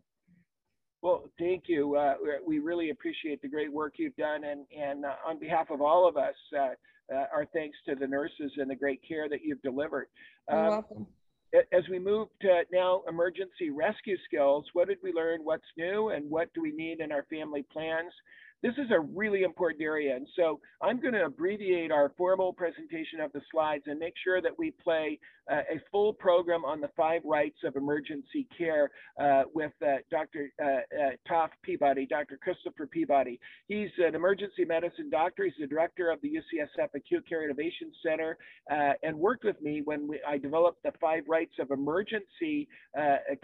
[1.02, 1.96] Well, thank you.
[1.96, 2.14] Uh,
[2.44, 6.08] we really appreciate the great work you've done, and and uh, on behalf of all
[6.08, 6.70] of us, uh,
[7.14, 10.06] uh, our thanks to the nurses and the great care that you've delivered.
[10.48, 11.06] You're um, welcome
[11.72, 15.40] as we move to now emergency rescue skills, what did we learn?
[15.42, 18.12] What's new and what do we need in our family plans?
[18.62, 20.14] This is a really important area.
[20.14, 24.42] And so I'm going to abbreviate our formal presentation of the slides and make sure
[24.42, 25.18] that we play
[25.50, 30.52] uh, a full program on the five rights of emergency care uh, with uh, Dr.
[30.62, 30.80] Uh, uh,
[31.26, 32.38] Toff Peabody, Dr.
[32.42, 33.40] Christopher Peabody.
[33.66, 35.44] He's an emergency medicine doctor.
[35.44, 38.36] He's the director of the UCSF Acute Care Innovation Center
[38.70, 42.68] uh, and worked with me when we, I developed the five rights of emergency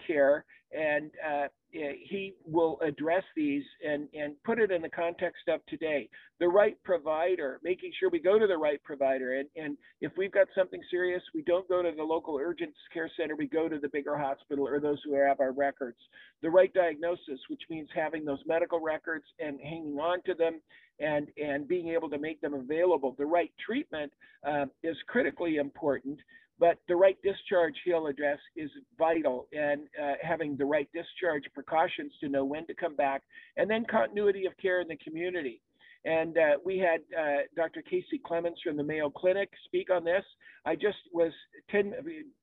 [0.05, 5.59] care and uh, he will address these and, and put it in the context of
[5.67, 6.09] today.
[6.39, 9.39] The right provider, making sure we go to the right provider.
[9.39, 13.09] And, and if we've got something serious, we don't go to the local urgent care
[13.17, 15.97] center, we go to the bigger hospital or those who have our records.
[16.41, 20.61] The right diagnosis, which means having those medical records and hanging on to them
[20.99, 23.15] and, and being able to make them available.
[23.17, 24.11] The right treatment
[24.47, 26.19] uh, is critically important.
[26.59, 32.11] But the right discharge he'll address is vital, and uh, having the right discharge precautions
[32.21, 33.21] to know when to come back,
[33.57, 35.61] and then continuity of care in the community.
[36.05, 37.81] And uh, we had uh, Dr.
[37.81, 40.23] Casey Clements from the Mayo Clinic speak on this.
[40.65, 41.31] I just was
[41.69, 41.93] 10,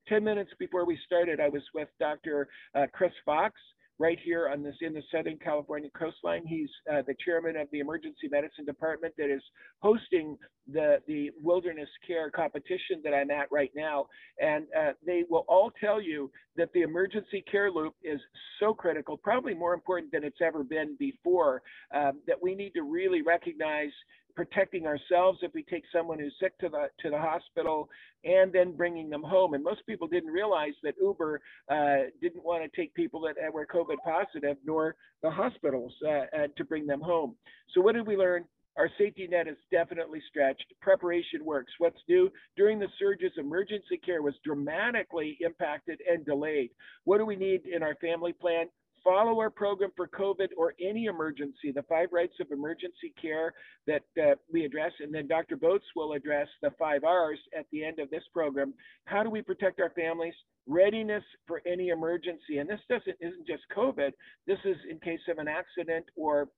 [0.07, 2.47] 10 minutes before we started, I was with Dr.
[2.75, 3.55] Uh, Chris Fox,
[3.97, 6.45] right here on this in the Southern California coastline.
[6.45, 9.41] He's uh, the chairman of the emergency medicine department that is
[9.79, 10.37] hosting
[10.71, 14.07] the the wilderness care competition that I'm at right now,
[14.39, 18.19] and uh, they will all tell you that the emergency care loop is
[18.59, 21.61] so critical, probably more important than it's ever been before.
[21.93, 23.91] Um, that we need to really recognize
[24.35, 27.89] protecting ourselves if we take someone who's sick to the to the hospital
[28.23, 29.53] and then bringing them home.
[29.53, 33.65] And most people didn't realize that Uber uh, didn't want to take people that were
[33.65, 37.35] COVID positive, nor the hospitals uh, uh, to bring them home.
[37.73, 38.45] So what did we learn?
[38.77, 40.65] Our safety net is definitely stretched.
[40.81, 41.71] Preparation works.
[41.77, 42.29] What's new?
[42.57, 46.71] During the surges, emergency care was dramatically impacted and delayed.
[47.05, 48.65] What do we need in our family plan?
[49.05, 53.53] Follow our program for COVID or any emergency, the five rights of emergency care
[53.85, 55.57] that uh, we address, and then Dr.
[55.57, 58.73] Botz will address the five R's at the end of this program.
[59.05, 60.33] How do we protect our families?
[60.65, 64.11] Readiness for any emergency, and this doesn't isn't just COVID.
[64.47, 66.49] This is in case of an accident or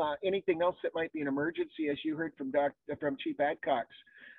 [0.00, 2.74] uh, anything else that might be an emergency, as you heard from Dr.
[2.98, 3.84] from Chief Adcox.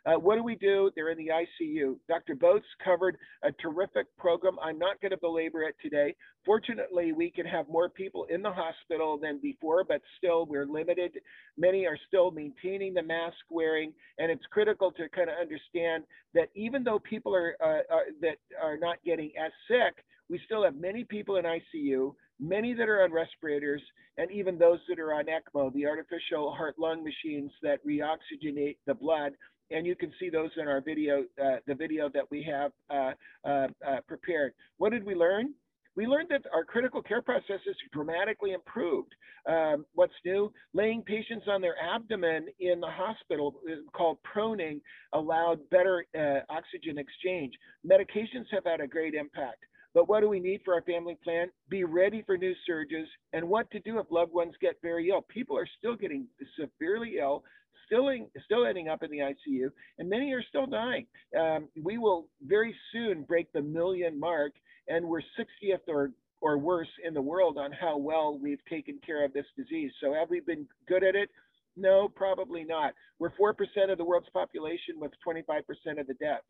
[0.10, 0.90] Uh, what do we do?
[0.96, 1.96] They're in the ICU.
[2.08, 2.36] Dr.
[2.36, 4.58] Botz covered a terrific program.
[4.62, 6.16] I'm not going to belabor it today.
[6.46, 11.12] Fortunately, we can have more people in the hospital than before, but still we're limited.
[11.58, 16.50] Many are still maintaining the mask wearing, and it's critical to kind of understand that
[16.56, 20.76] even though people are, uh, are that are not getting as sick, we still have
[20.76, 23.82] many people in ICU many that are on respirators,
[24.18, 29.34] and even those that are on ECMO, the artificial heart-lung machines that reoxygenate the blood.
[29.72, 33.12] And you can see those in our video, uh, the video that we have uh,
[33.48, 34.54] uh, uh prepared.
[34.78, 35.54] What did we learn?
[35.96, 39.14] We learned that our critical care processes dramatically improved.
[39.46, 40.52] Um, what's new?
[40.74, 44.80] Laying patients on their abdomen in the hospital, uh, called proning,
[45.14, 46.06] allowed better
[46.50, 47.54] oxygen exchange.
[47.86, 49.66] Medications have had a great impact.
[49.94, 51.48] But what do we need for our family plan?
[51.68, 55.24] Be ready for new surges and what to do if loved ones get very ill.
[55.24, 56.28] People are still getting
[56.60, 57.44] severely ill,
[57.90, 61.08] still, in, still ending up in the ICU, and many are still dying.
[61.38, 64.54] Um, we will very soon break the million mark,
[64.88, 69.26] and we're 60th or or worse in the world on how well we've taken care
[69.26, 69.92] of this disease.
[70.02, 71.30] So have we been good at it?
[71.76, 72.94] No, probably not.
[73.20, 73.54] We're 4%
[73.92, 76.46] of the world's population with 25% of the deaths.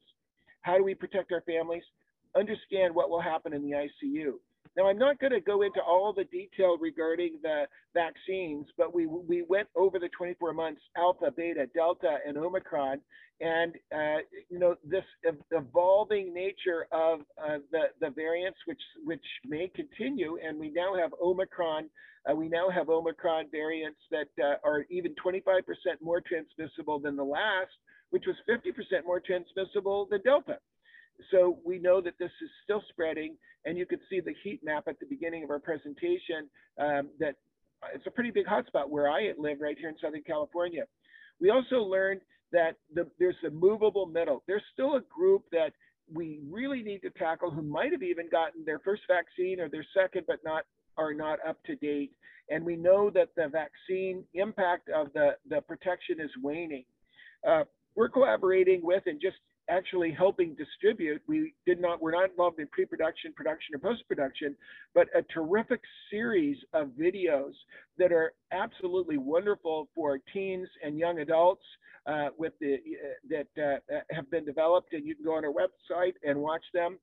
[0.62, 1.82] How do we protect our families?
[2.36, 4.34] understand what will happen in the ICU.
[4.78, 9.08] Now, I'm not going to go into all the detail regarding the vaccines, but we,
[9.08, 13.02] we went over the 24 months, alpha, beta, delta, and omicron,
[13.42, 14.18] and uh,
[14.50, 15.04] you know this
[15.52, 21.12] evolving nature of uh, the the variants, which which may continue, and we now have
[21.22, 21.90] omicron.
[22.30, 25.62] Uh, we now have omicron variants that uh, are even 25%
[26.02, 27.72] more transmissible than the last,
[28.10, 30.58] which was 50% more transmissible than delta
[31.32, 34.88] so we know that this is still spreading, and you can see the heat map
[34.88, 37.36] at the beginning of our presentation um, that
[37.94, 40.84] it's a pretty big hotspot where I live right here in Southern California.
[41.40, 44.44] We also learned that the, there's a movable middle.
[44.48, 45.72] There's still a group that
[46.12, 49.86] we really need to tackle who might have even gotten their first vaccine or their
[49.94, 50.64] second, but not
[50.98, 52.12] are not up to date.
[52.50, 56.84] And we know that the vaccine impact of the, the protection is waning.
[57.48, 57.64] Uh,
[57.96, 59.38] we're collaborating with and just
[59.70, 61.22] actually helping distribute.
[61.28, 64.56] We did not, we're not involved in pre-production, production, or post-production,
[64.94, 67.54] but a terrific series of videos
[67.98, 71.64] that are absolutely wonderful for teens and young adults
[72.06, 75.52] uh, with the uh, that uh, have been developed, and you can go on our
[75.52, 76.98] website and watch them.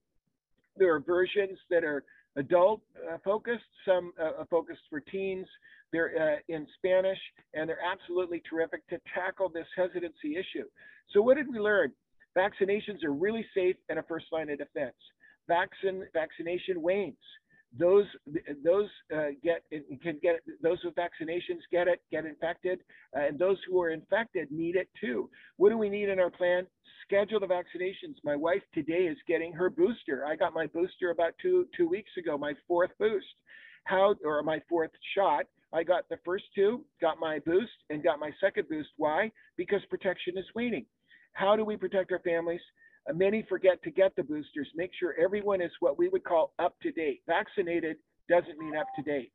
[0.76, 2.04] There are versions that are
[2.36, 5.46] adult uh, focused, some uh, focused for teens.
[5.92, 7.18] They're uh, in Spanish,
[7.54, 10.66] and they're absolutely terrific to tackle this hesitancy issue.
[11.12, 11.92] So, what did we learn?
[12.36, 14.94] Vaccinations are really safe and a first line of defense.
[15.48, 17.16] Vaccine, vaccination wanes.
[17.78, 18.06] Those,
[18.64, 19.62] those uh, get
[20.02, 22.80] can get those with vaccinations get it, get infected,
[23.14, 25.28] uh, and those who are infected need it too.
[25.56, 26.66] What do we need in our plan?
[27.04, 28.14] Schedule the vaccinations.
[28.24, 30.24] My wife today is getting her booster.
[30.24, 33.26] I got my booster about two two weeks ago, my fourth boost.
[33.84, 35.44] How or my fourth shot.
[35.72, 38.90] I got the first two, got my boost, and got my second boost.
[38.96, 39.30] Why?
[39.56, 40.86] Because protection is waning.
[41.36, 42.62] How do we protect our families?
[43.08, 44.68] Uh, many forget to get the boosters.
[44.74, 47.20] Make sure everyone is what we would call up to date.
[47.26, 49.32] Vaccinated doesn't mean up to date.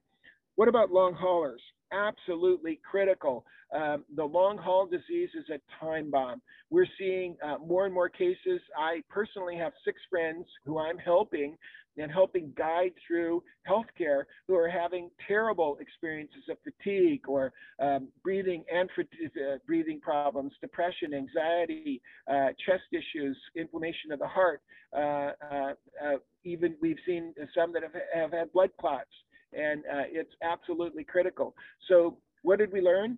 [0.56, 1.62] What about long haulers?
[1.94, 3.46] Absolutely critical.
[3.72, 6.42] Um, the long haul disease is a time bomb.
[6.72, 8.62] We're seeing uh, more and more cases.
[8.76, 11.56] I personally have six friends who I'm helping
[11.98, 18.64] and helping guide through healthcare who are having terrible experiences of fatigue or um, breathing
[18.74, 24.62] and uh, breathing problems, depression, anxiety, uh, chest issues, inflammation of the heart.
[24.96, 25.74] Uh, uh,
[26.04, 29.10] uh even we've seen some that have, have had blood clots,
[29.54, 31.56] and uh, it's absolutely critical.
[31.88, 33.18] So, what did we learn?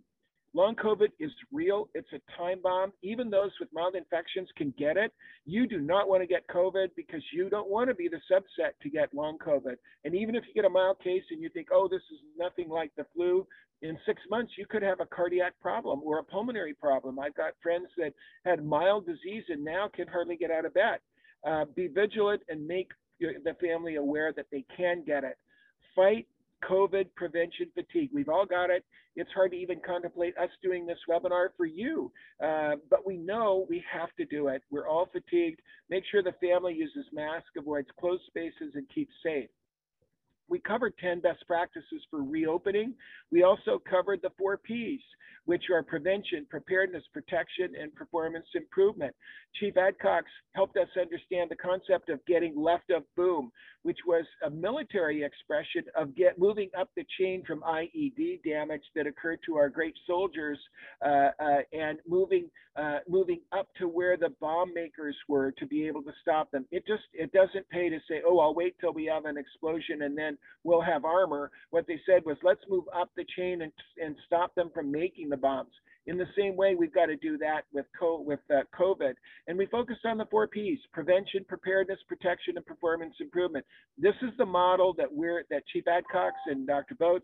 [0.56, 1.90] Long COVID is real.
[1.96, 2.94] It's a time bomb.
[3.02, 5.12] Even those with mild infections can get it.
[5.46, 8.72] You do not want to get COVID because you don't want to be the subset
[8.82, 9.76] to get long COVID.
[10.06, 12.70] And even if you get a mild case and you think, oh, this is nothing
[12.70, 13.48] like the flu,
[13.84, 17.20] in six months you could have a cardiac problem or a pulmonary problem.
[17.20, 18.14] I've got friends that
[18.46, 21.00] had mild disease and now can hardly get out of bed.
[21.46, 22.90] Uh, be vigilant and make
[23.20, 25.38] the family aware that they can get it.
[25.96, 26.28] Fight
[26.70, 28.10] COVID prevention fatigue.
[28.14, 28.84] We've all got it.
[29.16, 32.12] It's hard to even contemplate us doing this webinar for you,
[32.44, 34.64] uh, but we know we have to do it.
[34.72, 35.62] We're all fatigued.
[35.90, 39.50] Make sure the family uses masks, avoids closed spaces, and keeps safe.
[40.50, 42.94] We covered 10 best practices for reopening.
[43.32, 45.02] We also covered the four P's,
[45.46, 49.16] which are prevention, preparedness, protection, and performance improvement.
[49.60, 50.24] Chief Adcox
[50.56, 53.52] helped us understand the concept of getting left of boom,
[53.84, 59.06] which was a military expression of get moving up the chain from IED damage that
[59.06, 60.58] occurred to our great soldiers
[61.06, 65.86] uh, uh, and moving uh, moving up to where the bomb makers were to be
[65.86, 66.66] able to stop them.
[66.72, 70.02] It just it doesn't pay to say, oh, I'll wait till we have an explosion
[70.04, 70.33] and then
[70.64, 71.52] we'll have armor.
[71.70, 73.72] What they said was, let's move up the chain and
[74.02, 75.72] and stop them from making the bombs.
[76.06, 79.14] In the same way, we've got to do that with, co- with uh, COVID.
[79.48, 83.66] And we focused on the four P's, prevention, preparedness, protection, and performance improvement.
[83.98, 86.96] This is the model that we're, that Chief Adcox and Dr.
[86.96, 87.22] Botz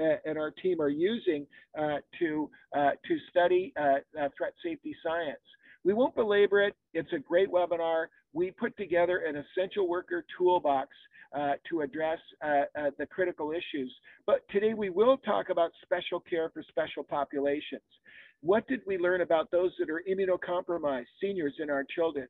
[0.00, 1.46] uh, and our team are using
[1.78, 5.38] uh, to, uh, to study uh, uh, threat safety science.
[5.86, 6.74] We won't belabor it.
[6.94, 8.06] It's a great webinar.
[8.32, 10.88] We put together an essential worker toolbox
[11.32, 13.94] uh, to address uh, uh, the critical issues.
[14.26, 17.82] But today we will talk about special care for special populations.
[18.40, 22.26] What did we learn about those that are immunocompromised, seniors and our children?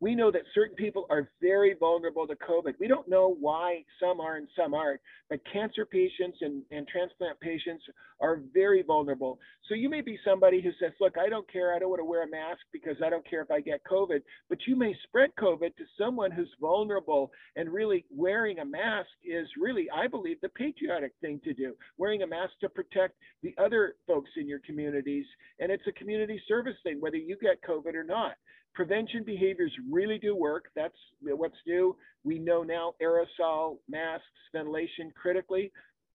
[0.00, 2.74] We know that certain people are very vulnerable to COVID.
[2.78, 7.40] We don't know why some are and some aren't, but cancer patients and, and transplant
[7.40, 7.82] patients
[8.20, 9.38] are very vulnerable.
[9.68, 11.74] So you may be somebody who says, look, I don't care.
[11.74, 14.20] I don't want to wear a mask because I don't care if I get COVID,
[14.50, 19.48] but you may spread COVID to someone who's vulnerable and really wearing a mask is
[19.58, 21.74] really, I believe, the patriotic thing to do.
[21.96, 25.26] Wearing a mask to protect the other folks in your communities.
[25.58, 28.32] And it's a community service thing, whether you get COVID or not
[28.76, 30.66] prevention behaviors really do work.
[30.76, 31.96] That's what's new.
[32.24, 35.72] We know now aerosol, masks, ventilation critically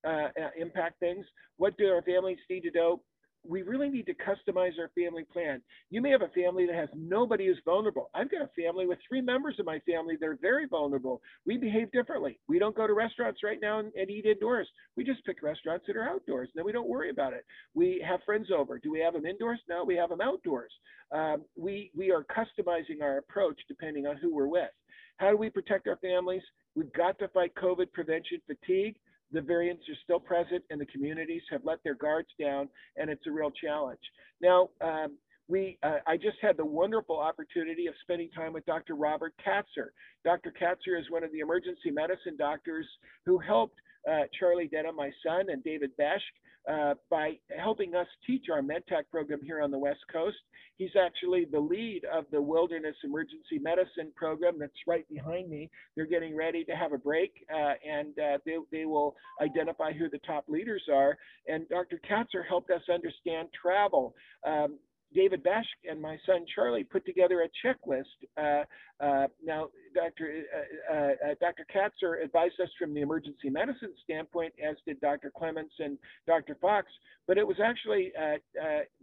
[0.07, 1.26] uh, uh, impact things.
[1.57, 3.01] What do our families need to do?
[3.47, 5.61] We really need to customize our family plan.
[5.89, 8.09] You may have a family that has nobody who's vulnerable.
[8.13, 11.21] I've got a family with three members of my family They're very vulnerable.
[11.45, 12.39] We behave differently.
[12.47, 14.67] We don't go to restaurants right now and, and eat indoors.
[14.95, 17.45] We just pick restaurants that are outdoors, and then we don't worry about it.
[17.73, 18.77] We have friends over.
[18.77, 19.59] Do we have them indoors?
[19.67, 20.71] No, we have them outdoors.
[21.11, 24.69] Um, we we are customizing our approach depending on who we're with.
[25.17, 26.43] How do we protect our families?
[26.75, 28.95] We've got to fight COVID prevention fatigue
[29.32, 32.67] the variants are still present and the communities have let their guards down
[32.97, 33.99] and it's a real challenge.
[34.41, 35.17] Now, um,
[35.47, 38.95] we, uh, I just had the wonderful opportunity of spending time with Dr.
[38.95, 39.89] Robert Katzer.
[40.23, 40.53] Dr.
[40.59, 42.88] Katzer is one of the emergency medicine doctors
[43.25, 43.75] who helped
[44.09, 46.21] uh, Charlie Denham, my son, and David Besch
[46.70, 50.38] uh, by helping us teach our MedTac program here on the West Coast.
[50.78, 55.70] He's actually the lead of the Wilderness Emergency Medicine program that's right behind me.
[55.95, 60.09] They're getting ready to have a break uh, and uh, they, they will identify who
[60.09, 61.18] the top leaders are.
[61.47, 61.99] And Dr.
[62.09, 64.16] Katzer helped us understand travel.
[64.45, 64.80] Um,
[65.14, 68.03] David Besch and my son Charlie put together a checklist.
[68.38, 68.64] Uh,
[69.03, 70.43] uh, now, Dr.
[70.55, 71.66] Uh, uh, uh Dr.
[71.74, 75.32] Katzer advised us from the emergency medicine standpoint, as did Dr.
[75.36, 75.97] Clements and
[76.28, 76.55] Dr.
[76.62, 76.88] Fox,
[77.28, 78.38] but it was actually uh,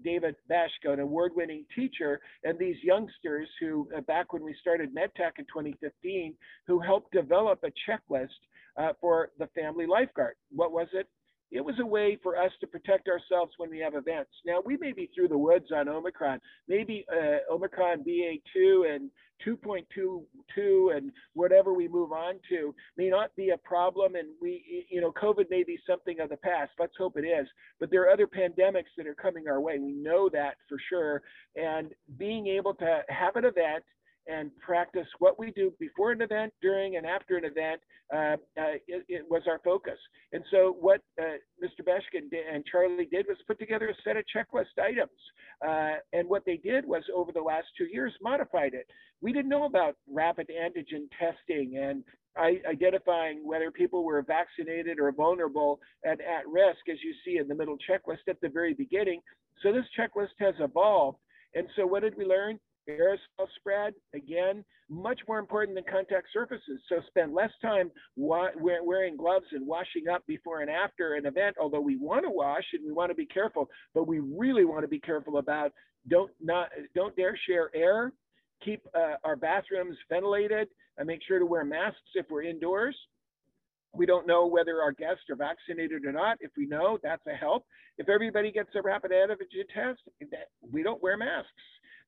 [0.02, 5.44] David Besch, an award-winning teacher, and these youngsters who, back when we started MedTac in
[5.46, 6.34] 2015,
[6.66, 8.28] who helped develop a checklist
[9.00, 10.34] for the family lifeguard.
[10.50, 11.08] What was it?
[11.50, 14.30] It was a way for us to protect ourselves when we have events.
[14.44, 16.40] Now, we may be through the woods on Omicron.
[16.68, 19.10] Maybe uh, Omicron BA2 and
[19.46, 24.14] 2.22 and whatever we move on to may not be a problem.
[24.14, 26.72] And we, you know, COVID may be something of the past.
[26.78, 27.46] Let's hope it is.
[27.80, 29.78] But there are other pandemics that are coming our way.
[29.78, 31.22] We know that for sure.
[31.56, 33.84] And being able to have an event
[34.28, 37.80] and practice what we do before an event, during, and after an event
[38.14, 39.98] uh, uh, it, it, was our focus.
[40.32, 41.84] And so what uh, Mr.
[41.84, 45.10] Beshkin and Charlie did was put together a set of checklist items.
[45.66, 48.86] Uh, and what they did was over the last two years modified it.
[49.20, 52.02] We didn't know about rapid antigen testing and
[52.66, 57.54] identifying whether people were vaccinated or vulnerable and at risk, as you see in the
[57.54, 59.20] middle checklist at the very beginning.
[59.62, 61.18] So this checklist has evolved.
[61.54, 62.58] And so what did we learn?
[62.88, 66.80] Aerosol spread, again, much more important than contact surfaces.
[66.88, 71.56] So spend less time wa- wearing gloves and washing up before and after an event,
[71.60, 74.82] although we want to wash and we want to be careful, but we really want
[74.82, 75.72] to be careful about
[76.08, 78.12] don't not don't dare share air,
[78.64, 82.96] keep uh, our bathrooms ventilated, and make sure to wear masks if we're indoors.
[83.94, 86.38] We don't know whether our guests are vaccinated or not.
[86.40, 87.64] If we know, that's a help.
[87.96, 90.00] If everybody gets a rapid antigen test,
[90.70, 91.50] we don't wear masks.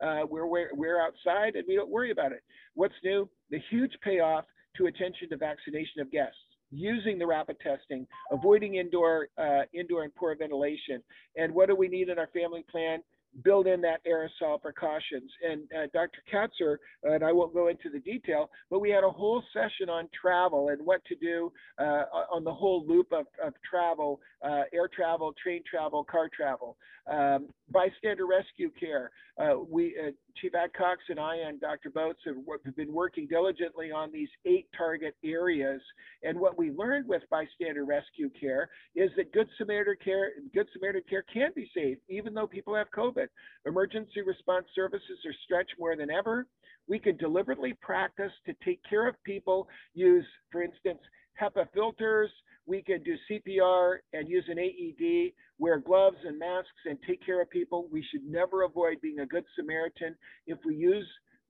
[0.03, 2.43] Uh, we're, we're, we're outside and we don't worry about it.
[2.75, 3.29] What's new?
[3.51, 4.45] The huge payoff
[4.77, 6.37] to attention to vaccination of guests
[6.71, 11.03] using the rapid testing, avoiding indoor, uh, indoor and poor ventilation.
[11.37, 13.01] And what do we need in our family plan?
[13.45, 15.31] Build in that aerosol precautions.
[15.49, 16.23] And uh, Dr.
[16.33, 20.09] Katzer, and I won't go into the detail, but we had a whole session on
[20.21, 24.89] travel and what to do uh, on the whole loop of, of travel, uh, air
[24.95, 26.77] travel, train travel, car travel.
[27.11, 29.11] Um, bystander rescue care.
[29.39, 31.91] Uh, we, uh, Chief Adcox and I and Dr.
[31.91, 35.81] Botz have, been working diligently on these eight target areas.
[36.23, 41.03] And what we learned with bystander rescue care is that Good Samaritan care, Good Samaritan
[41.09, 43.27] care can be safe, even though people have COVID.
[43.67, 46.47] Emergency response services are stretched more than ever.
[46.89, 51.01] We can deliberately practice to take care of people, use, for instance,
[51.41, 52.31] HEPA filters.
[52.67, 57.43] We could do CPR and use an AED, wear gloves and masks and take care
[57.43, 57.89] of people.
[57.91, 60.15] We should never avoid being a good Samaritan
[60.47, 61.07] if we use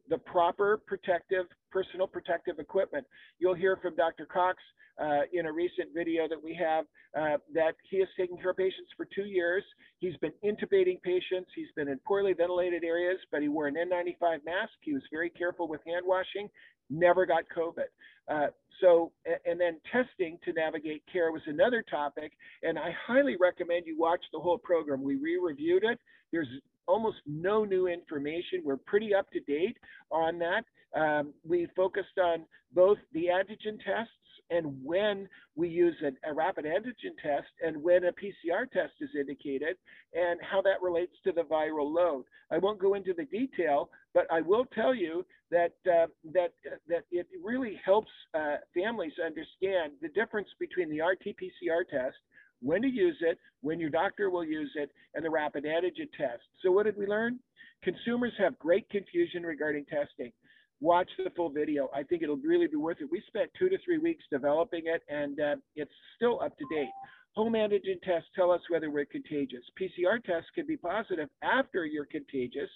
[0.08, 3.06] the proper protective, personal protective equipment.
[3.38, 4.26] You'll hear from Dr.
[4.26, 4.58] Cox
[5.00, 6.84] uh, in a recent video that we have
[7.18, 9.64] uh, that he has taken care of patients for two years.
[9.98, 11.50] He's been intubating patients.
[11.54, 14.72] He's been in poorly ventilated areas, but he wore an N95 mask.
[14.82, 16.48] He was very careful with hand washing,
[16.90, 17.88] never got COVID.
[18.28, 18.48] Uh,
[18.80, 19.12] so,
[19.44, 22.32] and then testing to navigate care was another topic.
[22.62, 25.02] And I highly recommend you watch the whole program.
[25.02, 25.98] We re-reviewed it.
[26.32, 26.48] There's
[26.86, 28.62] almost no new information.
[28.64, 29.76] We're pretty up to date
[30.10, 30.64] on that.
[30.98, 34.12] Um, we focused on both the antigen tests
[34.50, 39.10] and when we use an, a rapid antigen test and when a PCR test is
[39.18, 39.76] indicated
[40.12, 42.24] and how that relates to the viral load.
[42.50, 46.52] I won't go into the detail, but I will tell you that uh, that
[46.88, 52.16] that it really helps uh, families understand the difference between the RT-PCR test,
[52.60, 56.42] when to use it, when your doctor will use it, and the rapid antigen test.
[56.62, 57.38] So what did we learn?
[57.82, 60.32] Consumers have great confusion regarding testing
[60.80, 61.90] watch the full video.
[61.94, 63.08] I think it'll really be worth it.
[63.10, 66.90] We spent two to three weeks developing it, and uh, it's still up to date.
[67.36, 69.62] Home antigen tests tell us whether we're contagious.
[69.80, 72.68] PCR tests can be positive after you're contagious.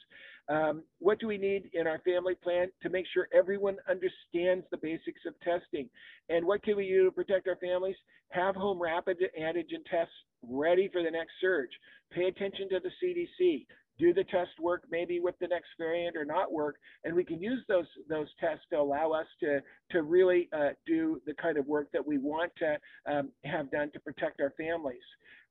[0.48, 4.76] Um, what do we need in our family plan to make sure everyone understands the
[4.76, 5.88] basics of testing?
[6.28, 7.96] And what can we do to protect our families?
[8.30, 10.14] Have home rapid antigen tests
[10.48, 11.70] ready for the next surge.
[12.12, 13.66] Pay attention to the CDC
[13.98, 17.40] do the test work maybe with the next variant or not work and we can
[17.40, 21.66] use those those tests to allow us to to really uh, do the kind of
[21.66, 22.76] work that we want to
[23.10, 25.02] um, have done to protect our families.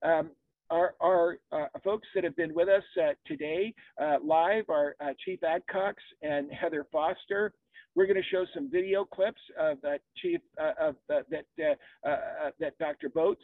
[0.03, 0.31] Um,
[0.73, 5.09] our, our uh, folks that have been with us uh, today uh, live are uh,
[5.23, 5.93] Chief Adcox
[6.23, 7.53] and Heather Foster.
[7.95, 12.15] We're going to show some video clips of uh, Chief uh, of uh, that uh,
[12.59, 13.09] that Dr.
[13.09, 13.35] Botz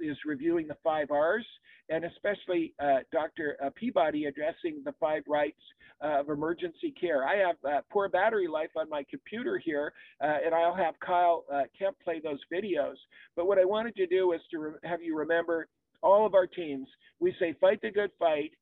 [0.00, 1.44] is reviewing the five R's,
[1.90, 2.72] and especially
[3.12, 3.58] Dr.
[3.74, 5.60] Peabody addressing the five rights
[6.00, 7.28] of emergency care.
[7.28, 11.44] I have poor battery life on my computer here, and I'll have Kyle
[11.78, 12.96] Kemp play those videos.
[13.36, 15.68] But what I wanted to do is to have you remember
[16.06, 16.86] all of our teams.
[17.20, 18.52] We say fight the good fight,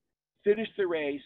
[0.44, 1.20] finish the race,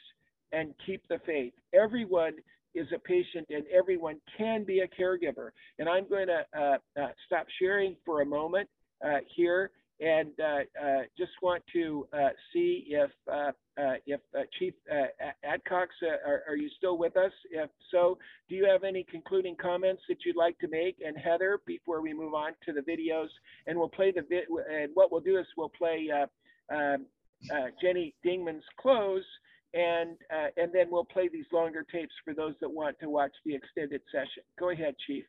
[0.53, 1.53] and keep the faith.
[1.73, 2.33] Everyone
[2.75, 5.51] is a patient and everyone can be a caregiver.
[5.79, 8.69] And I'm going to uh, uh, stop sharing for a moment
[9.05, 13.11] uh, here and uh, uh, just want to uh, see if
[14.07, 14.20] if
[14.59, 14.74] Chief
[15.44, 15.86] Adcox,
[16.26, 17.32] are, are, you still with us?
[17.51, 18.18] If so,
[18.49, 20.96] do you have any concluding comments that you'd like to make?
[21.05, 23.28] And Heather, before we move on to the videos,
[23.66, 24.22] and we'll play the.
[24.70, 26.09] And what we'll do is we'll play
[26.72, 27.07] um,
[27.80, 29.24] Jenny Dingman's close
[29.74, 33.32] and uh, and then we'll play these longer tapes for those that want to watch
[33.44, 34.42] the extended session.
[34.59, 35.24] Go ahead, Chief.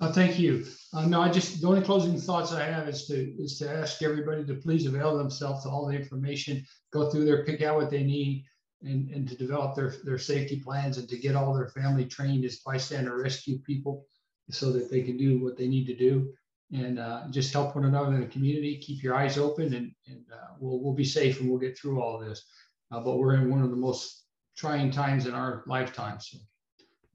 [0.00, 0.66] Uh, thank you.
[0.92, 4.02] Uh, no, I just the only closing thoughts I have is to is to ask
[4.02, 7.90] everybody to please avail themselves to all the information, go through there, pick out what
[7.90, 8.44] they need,
[8.82, 12.44] and and to develop their their safety plans and to get all their family trained
[12.44, 14.04] as bystander rescue people,
[14.50, 16.32] so that they can do what they need to do
[16.72, 18.78] and uh, just help one another in the community.
[18.78, 22.02] Keep your eyes open, and and uh, we'll we'll be safe and we'll get through
[22.02, 22.44] all of this
[22.94, 24.24] uh, but we're in one of the most
[24.56, 26.20] trying times in our lifetime.
[26.20, 26.38] So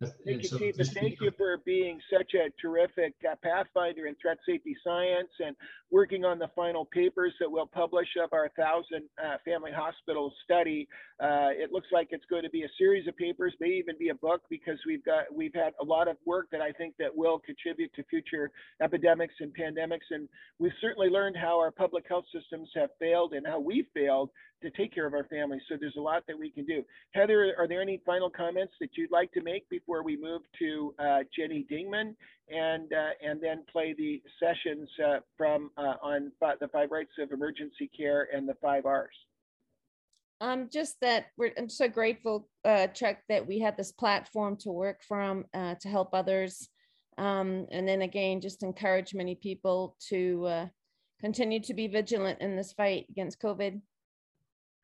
[0.02, 4.38] Thank you, Chief, and thank you for being such a terrific uh, pathfinder in threat
[4.48, 5.58] safety science and
[5.92, 10.88] working on the final papers that we'll publish of our thousand uh, family hospital study.
[11.20, 14.08] Uh, it looks like it's going to be a series of papers, may even be
[14.08, 17.14] a book, because we've got we've had a lot of work that I think that
[17.14, 20.30] will contribute to future epidemics and pandemics, and
[20.60, 24.30] we've certainly learned how our public health systems have failed and how we failed
[24.62, 25.62] to take care of our families.
[25.70, 26.84] So there's a lot that we can do.
[27.14, 30.94] Heather, are there any final comments that you'd like to make before we move to
[31.00, 32.16] uh, Jenny Dingman
[32.50, 37.32] and uh, and then play the sessions uh, from uh, on the five rights of
[37.32, 39.16] emergency care and the five R's?
[40.42, 44.72] Um, just that we're I'm so grateful, uh, Chuck, that we had this platform to
[44.72, 46.70] work from uh, to help others.
[47.18, 50.70] Um, and then again, just encourage many people to
[51.20, 53.82] continue to be vigilant in this fight against COVID.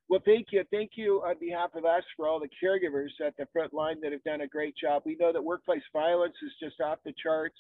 [0.08, 0.64] Well, thank you.
[0.70, 4.12] Thank you on behalf of us for all the caregivers at the front line that
[4.12, 5.02] have done a great job.
[5.04, 7.58] We know that workplace violence is just off the charts,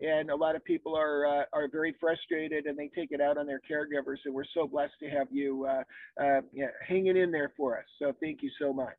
[0.00, 3.36] and a lot of people are uh, are very frustrated and they take it out
[3.36, 4.18] on their caregivers.
[4.24, 5.82] And we're so blessed to have you uh,
[6.22, 7.84] uh, yeah, hanging in there for us.
[7.98, 8.98] So thank you so much.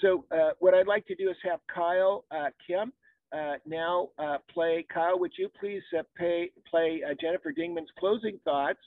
[0.00, 2.94] So uh, what I'd like to do is have Kyle uh, Kemp
[3.36, 4.08] uh, now
[4.54, 4.86] play.
[4.92, 5.82] Kyle, would you please
[6.16, 8.78] pay, play Jennifer Dingman's closing thoughts?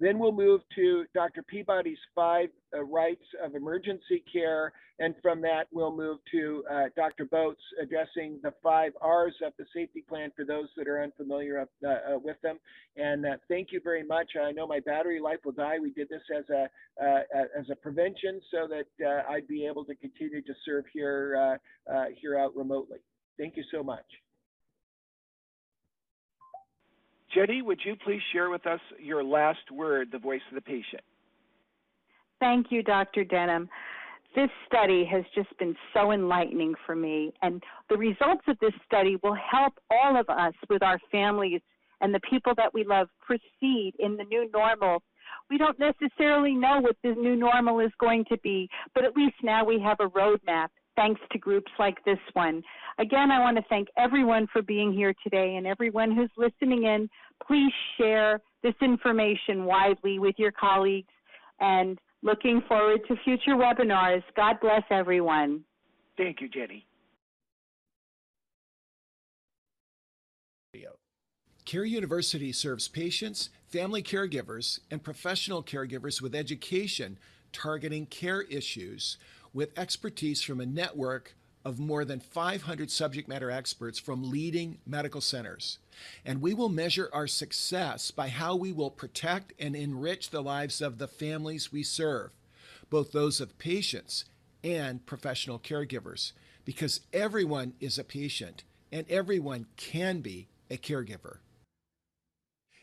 [0.00, 1.42] Then we'll move to Dr.
[1.42, 4.72] Peabody's five uh, rights of emergency care.
[5.00, 7.26] And from that, we'll move to uh, Dr.
[7.26, 11.88] Botz addressing the five R's of the safety plan for those that are unfamiliar uh,
[11.88, 12.58] uh with them.
[12.96, 14.32] And uh, thank you very much.
[14.40, 15.78] I know my battery life will die.
[15.80, 16.68] We did this as a
[17.02, 17.20] uh,
[17.58, 21.58] as a prevention so that I'd be able to continue to serve here
[22.20, 22.98] here out remotely.
[23.38, 24.04] Thank you so much.
[27.34, 31.02] Jenny, would you please share with us your last word, the voice of the patient?
[32.40, 33.24] Thank you, Dr.
[33.24, 33.68] Denham.
[34.34, 39.16] This study has just been so enlightening for me, and the results of this study
[39.22, 41.60] will help all of us with our families
[42.00, 45.02] and the people that we love proceed in the new normal.
[45.50, 49.36] We don't necessarily know what the new normal is going to be, but at least
[49.42, 50.68] now we have a roadmap
[50.98, 52.60] thanks to groups like this one.
[52.98, 57.08] Again, I want to thank everyone for being here today and everyone who's listening in.
[57.46, 61.06] Please share this information widely with your colleagues
[61.60, 64.24] and looking forward to future webinars.
[64.36, 65.60] God bless everyone.
[66.16, 66.84] Thank you, Jenny.
[71.64, 77.18] Care University serves patients, family caregivers, and professional caregivers with education
[77.52, 79.18] targeting care issues
[79.58, 81.34] with expertise from a network
[81.64, 85.80] of more than 500 subject matter experts from leading medical centers.
[86.24, 90.80] And we will measure our success by how we will protect and enrich the lives
[90.80, 92.30] of the families we serve,
[92.88, 94.26] both those of patients
[94.62, 96.30] and professional caregivers,
[96.64, 101.38] because everyone is a patient and everyone can be a caregiver.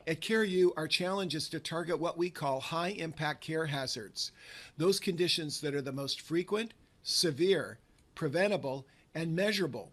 [0.07, 4.31] At CareU, our challenge is to target what we call high impact care hazards,
[4.77, 7.79] those conditions that are the most frequent, severe,
[8.13, 8.85] preventable,
[9.15, 9.91] and measurable.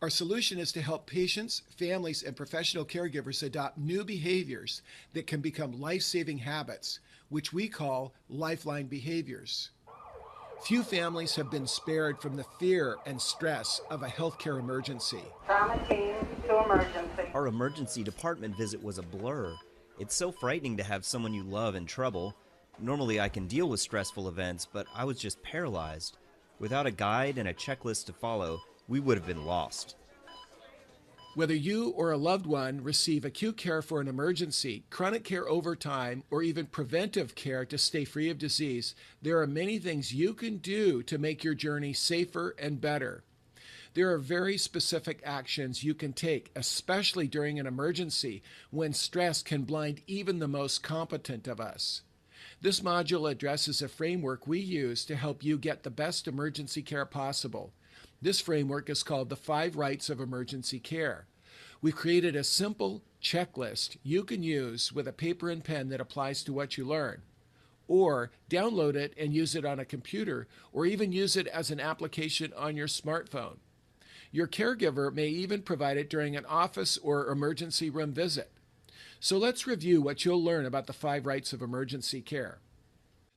[0.00, 4.80] Our solution is to help patients, families, and professional caregivers adopt new behaviors
[5.12, 9.70] that can become life saving habits, which we call lifeline behaviors.
[10.62, 15.24] Few families have been spared from the fear and stress of a healthcare emergency.
[15.46, 16.14] Trauma team
[16.46, 17.22] to emergency.
[17.32, 19.56] Our emergency department visit was a blur.
[19.98, 22.36] It's so frightening to have someone you love in trouble.
[22.78, 26.18] Normally, I can deal with stressful events, but I was just paralyzed.
[26.58, 29.96] Without a guide and a checklist to follow, we would have been lost.
[31.36, 35.76] Whether you or a loved one receive acute care for an emergency, chronic care over
[35.76, 40.34] time, or even preventive care to stay free of disease, there are many things you
[40.34, 43.22] can do to make your journey safer and better.
[43.94, 49.62] There are very specific actions you can take, especially during an emergency when stress can
[49.62, 52.02] blind even the most competent of us.
[52.60, 57.06] This module addresses a framework we use to help you get the best emergency care
[57.06, 57.72] possible.
[58.22, 61.26] This framework is called the Five Rights of Emergency Care.
[61.80, 66.42] We've created a simple checklist you can use with a paper and pen that applies
[66.44, 67.22] to what you learn.
[67.88, 71.80] Or download it and use it on a computer, or even use it as an
[71.80, 73.56] application on your smartphone.
[74.30, 78.52] Your caregiver may even provide it during an office or emergency room visit.
[79.18, 82.58] So let's review what you'll learn about the five rights of emergency care.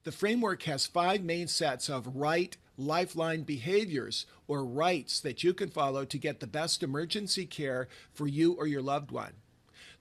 [0.04, 5.70] The framework has five main sets of right lifeline behaviors or rights that you can
[5.70, 9.34] follow to get the best emergency care for you or your loved one.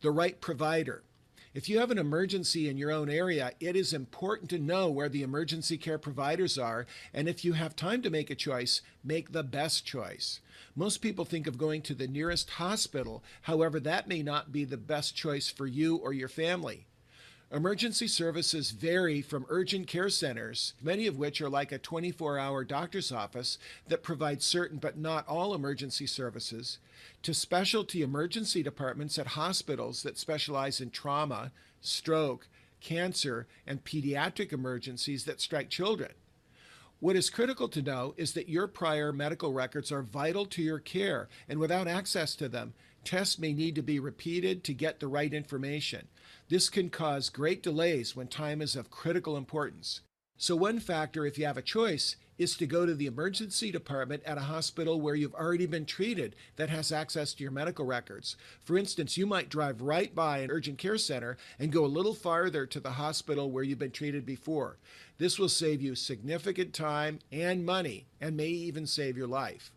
[0.01, 1.03] The right provider.
[1.55, 5.11] If you have an emergency in your own area, it is important to know where
[5.11, 9.33] the emergency care providers are, and if you have time to make a choice, make
[9.33, 10.41] the best choice.
[10.75, 14.79] Most people think of going to the nearest hospital, however, that may not be the
[14.79, 16.87] best choice for you or your family.
[17.53, 22.65] Emergency services vary from urgent care centers, many of which are like a 24 hour
[22.65, 26.79] doctor's office that provides certain but not all emergency services,
[27.23, 32.49] to specialty emergency departments at hospitals that specialize in trauma, stroke,
[32.81, 36.13] cancer, and pediatric emergencies that strike children.
[37.01, 40.79] What is critical to know is that your prior medical records are vital to your
[40.79, 42.73] care, and without access to them,
[43.05, 46.09] tests may need to be repeated to get the right information.
[46.49, 50.01] This can cause great delays when time is of critical importance.
[50.37, 54.23] So, one factor, if you have a choice, is to go to the emergency department
[54.25, 58.37] at a hospital where you've already been treated that has access to your medical records.
[58.65, 62.15] For instance, you might drive right by an urgent care center and go a little
[62.15, 64.79] farther to the hospital where you've been treated before.
[65.19, 69.71] This will save you significant time and money and may even save your life.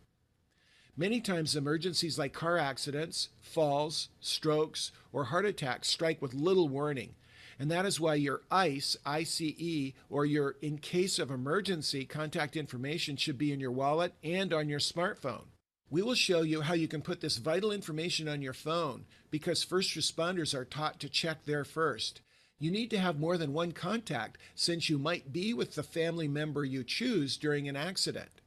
[0.98, 7.14] Many times, emergencies like car accidents, falls, strokes, or heart attacks strike with little warning.
[7.58, 13.16] And that is why your ICE, ICE, or your in case of emergency contact information
[13.16, 15.44] should be in your wallet and on your smartphone.
[15.90, 19.62] We will show you how you can put this vital information on your phone because
[19.62, 22.22] first responders are taught to check there first.
[22.58, 26.26] You need to have more than one contact since you might be with the family
[26.26, 28.40] member you choose during an accident.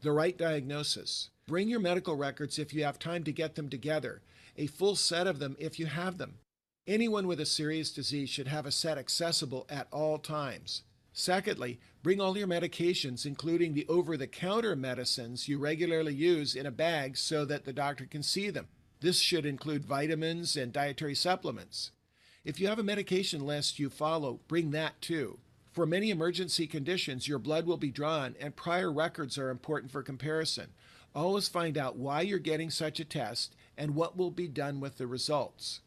[0.00, 1.30] The right diagnosis.
[1.48, 4.22] Bring your medical records if you have time to get them together,
[4.56, 6.34] a full set of them if you have them.
[6.86, 10.82] Anyone with a serious disease should have a set accessible at all times.
[11.12, 16.64] Secondly, bring all your medications, including the over the counter medicines you regularly use, in
[16.64, 18.68] a bag so that the doctor can see them.
[19.00, 21.90] This should include vitamins and dietary supplements.
[22.44, 25.40] If you have a medication list you follow, bring that too.
[25.72, 30.02] For many emergency conditions, your blood will be drawn, and prior records are important for
[30.02, 30.68] comparison.
[31.14, 34.98] Always find out why you're getting such a test and what will be done with
[34.98, 35.80] the results.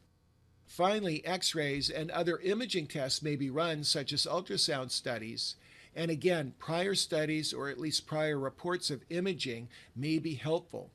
[0.65, 5.55] Finally, x rays and other imaging tests may be run, such as ultrasound studies.
[5.93, 10.89] And again, prior studies or at least prior reports of imaging may be helpful.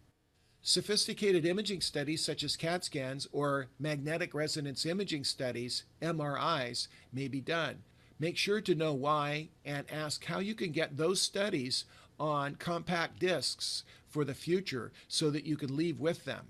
[0.62, 7.40] Sophisticated imaging studies, such as CAT scans or magnetic resonance imaging studies, MRIs, may be
[7.40, 7.82] done.
[8.18, 11.84] Make sure to know why and ask how you can get those studies
[12.18, 16.46] on compact discs for the future so that you can leave with them.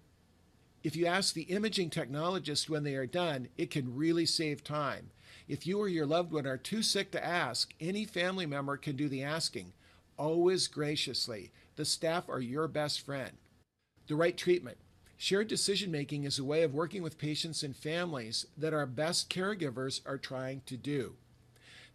[0.85, 5.11] If you ask the imaging technologist when they are done, it can really save time.
[5.49, 8.95] If you or your loved one are too sick to ask, any family member can
[8.95, 9.73] do the asking,
[10.17, 11.51] always graciously.
[11.75, 13.33] The staff are your best friend.
[14.07, 14.79] The right treatment.
[15.17, 19.29] Shared decision making is a way of working with patients and families that our best
[19.29, 21.14] caregivers are trying to do.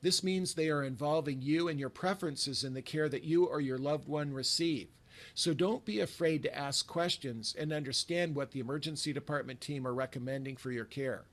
[0.01, 3.61] This means they are involving you and your preferences in the care that you or
[3.61, 4.87] your loved one receive.
[5.35, 9.93] So don't be afraid to ask questions and understand what the emergency department team are
[9.93, 11.25] recommending for your care.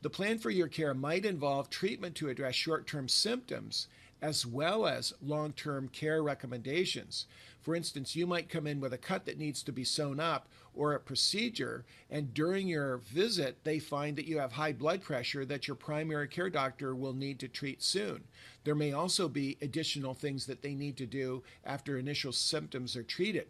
[0.00, 3.88] The plan for your care might involve treatment to address short term symptoms
[4.22, 7.26] as well as long term care recommendations.
[7.60, 10.48] For instance, you might come in with a cut that needs to be sewn up
[10.72, 15.44] or a procedure, and during your visit, they find that you have high blood pressure
[15.46, 18.22] that your primary care doctor will need to treat soon.
[18.64, 23.02] There may also be additional things that they need to do after initial symptoms are
[23.02, 23.48] treated.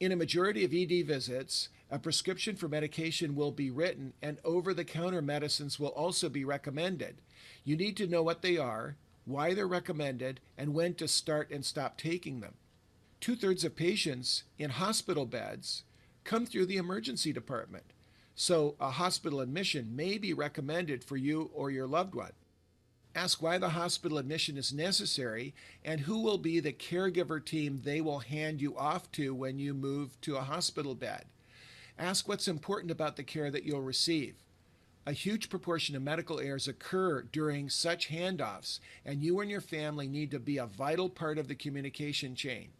[0.00, 4.74] In a majority of ED visits, a prescription for medication will be written and over
[4.74, 7.22] the counter medicines will also be recommended.
[7.64, 8.96] You need to know what they are,
[9.26, 12.54] why they're recommended, and when to start and stop taking them.
[13.20, 15.82] Two thirds of patients in hospital beds
[16.24, 17.84] come through the emergency department,
[18.34, 22.32] so a hospital admission may be recommended for you or your loved one.
[23.14, 28.02] Ask why the hospital admission is necessary and who will be the caregiver team they
[28.02, 31.24] will hand you off to when you move to a hospital bed.
[31.98, 34.34] Ask what's important about the care that you'll receive.
[35.08, 40.08] A huge proportion of medical errors occur during such handoffs, and you and your family
[40.08, 42.70] need to be a vital part of the communication chain.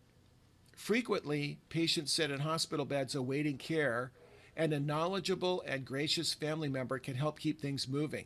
[0.75, 4.11] Frequently, patients sit in hospital beds awaiting care,
[4.57, 8.25] and a knowledgeable and gracious family member can help keep things moving.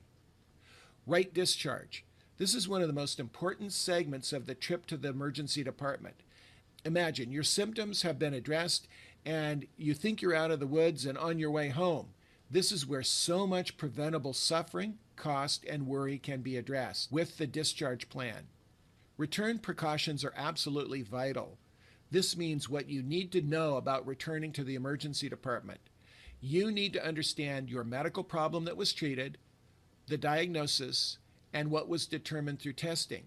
[1.06, 2.04] Right discharge.
[2.38, 6.16] This is one of the most important segments of the trip to the emergency department.
[6.86, 8.88] Imagine your symptoms have been addressed
[9.26, 12.14] and you think you're out of the woods and on your way home.
[12.50, 17.46] This is where so much preventable suffering, cost, and worry can be addressed with the
[17.46, 18.48] discharge plan.
[19.16, 21.58] Return precautions are absolutely vital.
[22.10, 25.80] This means what you need to know about returning to the emergency department.
[26.40, 29.38] You need to understand your medical problem that was treated,
[30.08, 31.18] the diagnosis,
[31.52, 33.24] and what was determined through testing,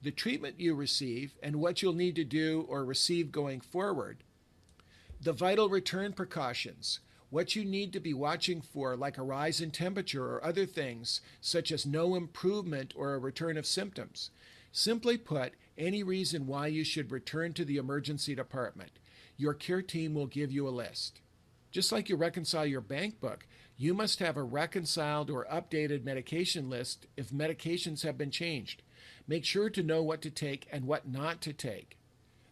[0.00, 4.22] the treatment you receive, and what you'll need to do or receive going forward,
[5.20, 9.70] the vital return precautions, what you need to be watching for, like a rise in
[9.70, 14.30] temperature or other things, such as no improvement or a return of symptoms.
[14.72, 18.92] Simply put, any reason why you should return to the emergency department.
[19.36, 21.20] Your care team will give you a list.
[21.70, 26.68] Just like you reconcile your bank book, you must have a reconciled or updated medication
[26.68, 28.82] list if medications have been changed.
[29.28, 31.96] Make sure to know what to take and what not to take.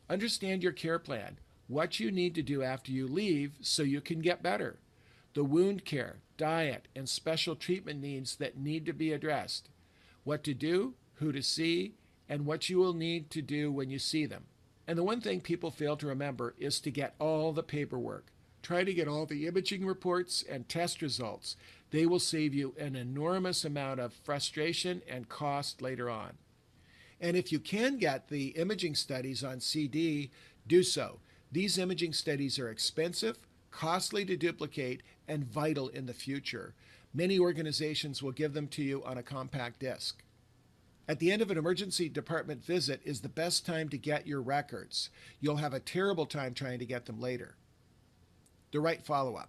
[0.09, 1.39] Understand your care plan
[1.69, 4.79] what you need to do after you leave so you can get better,
[5.35, 9.69] the wound care, diet, and special treatment needs that need to be addressed,
[10.25, 11.95] what to do, who to see,
[12.29, 14.45] and what you will need to do when you see them.
[14.87, 18.27] And the one thing people fail to remember is to get all the paperwork.
[18.63, 21.57] Try to get all the imaging reports and test results.
[21.91, 26.33] They will save you an enormous amount of frustration and cost later on.
[27.21, 30.31] And if you can get the imaging studies on CD,
[30.67, 31.19] do so.
[31.57, 33.39] These imaging studies are expensive,
[33.71, 36.75] costly to duplicate, and vital in the future.
[37.15, 40.23] Many organizations will give them to you on a compact disc.
[41.09, 44.43] At the end of an emergency department visit is the best time to get your
[44.43, 45.09] records.
[45.41, 47.57] You'll have a terrible time trying to get them later.
[48.71, 49.49] The right follow up.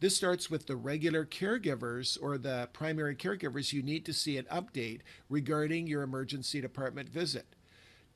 [0.00, 4.46] This starts with the regular caregivers or the primary caregivers you need to see an
[4.50, 7.44] update regarding your emergency department visit.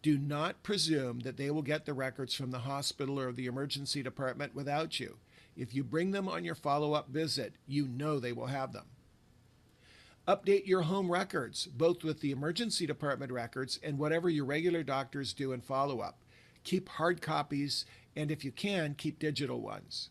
[0.03, 4.03] Do not presume that they will get the records from the hospital or the emergency
[4.03, 5.18] department without you.
[5.57, 8.86] If you bring them on your follow up visit, you know they will have them.
[10.26, 15.32] Update your home records, both with the emergency department records and whatever your regular doctors
[15.32, 16.20] do in follow up.
[16.62, 17.84] Keep hard copies,
[18.14, 20.11] and if you can, keep digital ones.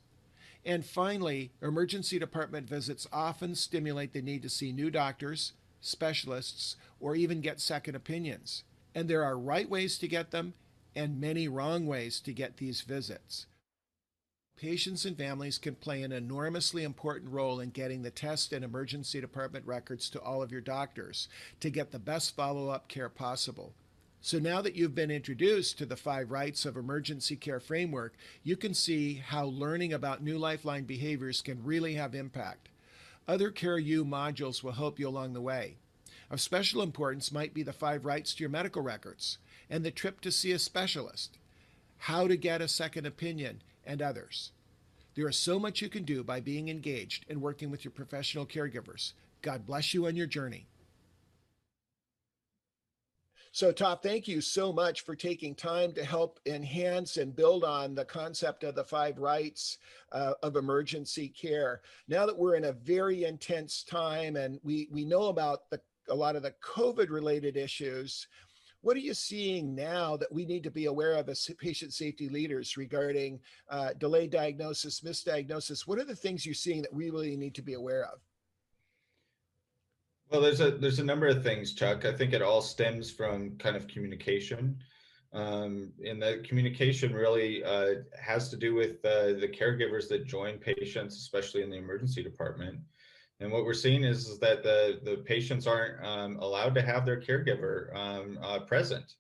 [0.65, 7.15] And finally, emergency department visits often stimulate the need to see new doctors, specialists, or
[7.15, 8.63] even get second opinions.
[8.95, 10.53] And there are right ways to get them
[10.95, 13.45] and many wrong ways to get these visits.
[14.57, 19.21] Patients and families can play an enormously important role in getting the test and emergency
[19.21, 21.29] department records to all of your doctors
[21.61, 23.73] to get the best follow up care possible.
[24.19, 28.57] So now that you've been introduced to the five rights of emergency care framework, you
[28.57, 32.67] can see how learning about new lifeline behaviors can really have impact.
[33.29, 35.77] Other CareU modules will help you along the way.
[36.31, 40.21] Of special importance might be the five rights to your medical records and the trip
[40.21, 41.37] to see a specialist,
[41.97, 44.51] how to get a second opinion, and others.
[45.15, 48.45] There is so much you can do by being engaged and working with your professional
[48.45, 49.13] caregivers.
[49.41, 50.67] God bless you on your journey.
[53.51, 57.95] So, Top, thank you so much for taking time to help enhance and build on
[57.95, 59.79] the concept of the five rights
[60.11, 61.81] uh, of emergency care.
[62.07, 66.15] Now that we're in a very intense time and we, we know about the, a
[66.15, 68.27] lot of the COVID related issues,
[68.81, 72.29] what are you seeing now that we need to be aware of as patient safety
[72.29, 73.39] leaders regarding
[73.69, 75.87] uh, delayed diagnosis, misdiagnosis?
[75.87, 78.19] What are the things you're seeing that we really need to be aware of?
[80.29, 82.05] Well, there's a there's a number of things, Chuck.
[82.05, 84.77] I think it all stems from kind of communication,
[85.33, 90.59] um, and the communication really uh, has to do with uh, the caregivers that join
[90.59, 92.79] patients, especially in the emergency department.
[93.39, 97.05] And what we're seeing is, is that the the patients aren't um, allowed to have
[97.05, 99.13] their caregiver um, uh, present.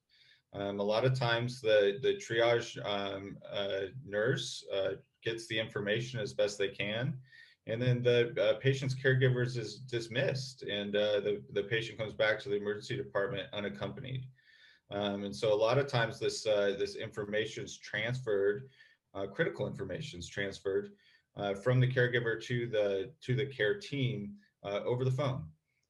[0.53, 6.19] Um, a lot of times, the the triage um, uh, nurse uh, gets the information
[6.19, 7.17] as best they can
[7.69, 12.39] and then the uh, patient's caregivers is dismissed and uh, the, the patient comes back
[12.39, 14.25] to the emergency department unaccompanied
[14.91, 18.69] um, and so a lot of times this uh, this information is transferred
[19.13, 20.91] uh, critical information is transferred
[21.37, 25.43] uh, from the caregiver to the to the care team uh, over the phone.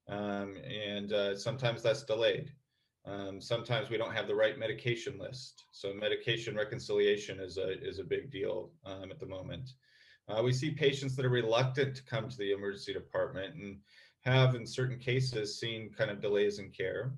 [0.07, 2.51] Um, and sometimes that's delayed.
[3.05, 5.63] Um, sometimes we don't have the right medication list.
[5.71, 9.71] So medication reconciliation is a is a big deal um, at the moment.
[10.27, 13.77] Uh, we see patients that are reluctant to come to the emergency department and
[14.21, 17.13] have, in certain cases, seen kind of delays in care.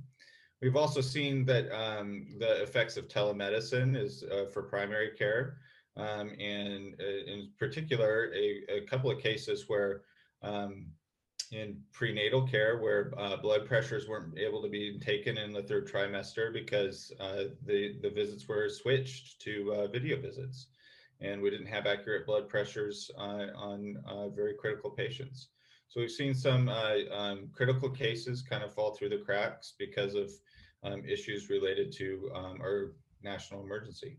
[0.62, 5.58] We've also seen that um, the effects of telemedicine is uh, for primary care,
[5.98, 10.02] um, and uh, in particular, a, a, couple of cases where
[10.42, 10.88] um,
[11.52, 15.88] in prenatal care where uh, blood pressures weren't able to be taken in the third
[15.88, 20.68] trimester because uh, the, the visits were switched to uh, video visits
[21.20, 25.50] and we didn't have accurate blood pressures uh, on uh, very critical patients.
[25.90, 30.32] So we've seen some um, critical cases kind of fall through the cracks because of
[30.84, 34.18] um, issues related to um, our national emergency.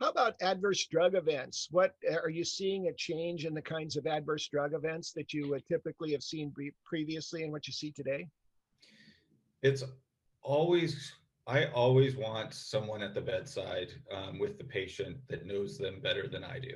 [0.00, 1.68] How about adverse drug events?
[1.72, 5.50] What are you seeing a change in the kinds of adverse drug events that you
[5.50, 8.28] would typically have seen previously and what you see today?
[9.62, 9.82] It's
[10.42, 11.12] always
[11.48, 16.28] I always want someone at the bedside um, with the patient that knows them better
[16.28, 16.74] than I do.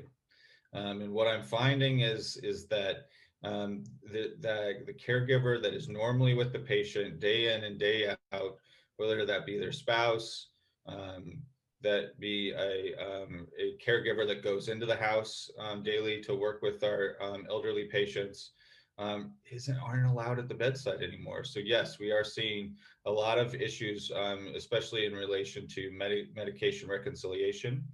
[0.72, 3.06] Um, and what I'm finding is is that
[3.44, 8.14] um, the, the, the caregiver that is normally with the patient day in and day
[8.32, 8.56] out,
[8.96, 10.48] whether that be their spouse,
[10.86, 11.42] um,
[11.82, 16.62] that be a, um, a caregiver that goes into the house um, daily to work
[16.62, 17.16] with our
[17.48, 18.52] elderly patients,
[18.98, 21.44] um, isn't aren't allowed at the bedside anymore.
[21.44, 22.76] So yes, we are seeing
[23.06, 27.84] a lot of issues, um, especially in relation to med- medication reconciliation.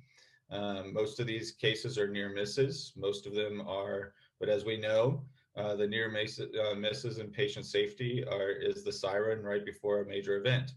[0.50, 2.92] Um, most of these cases are near misses.
[2.96, 5.22] Most of them are, but as we know,
[5.56, 10.00] uh, the near miss, uh, misses in patient safety are is the siren right before
[10.00, 10.72] a major event.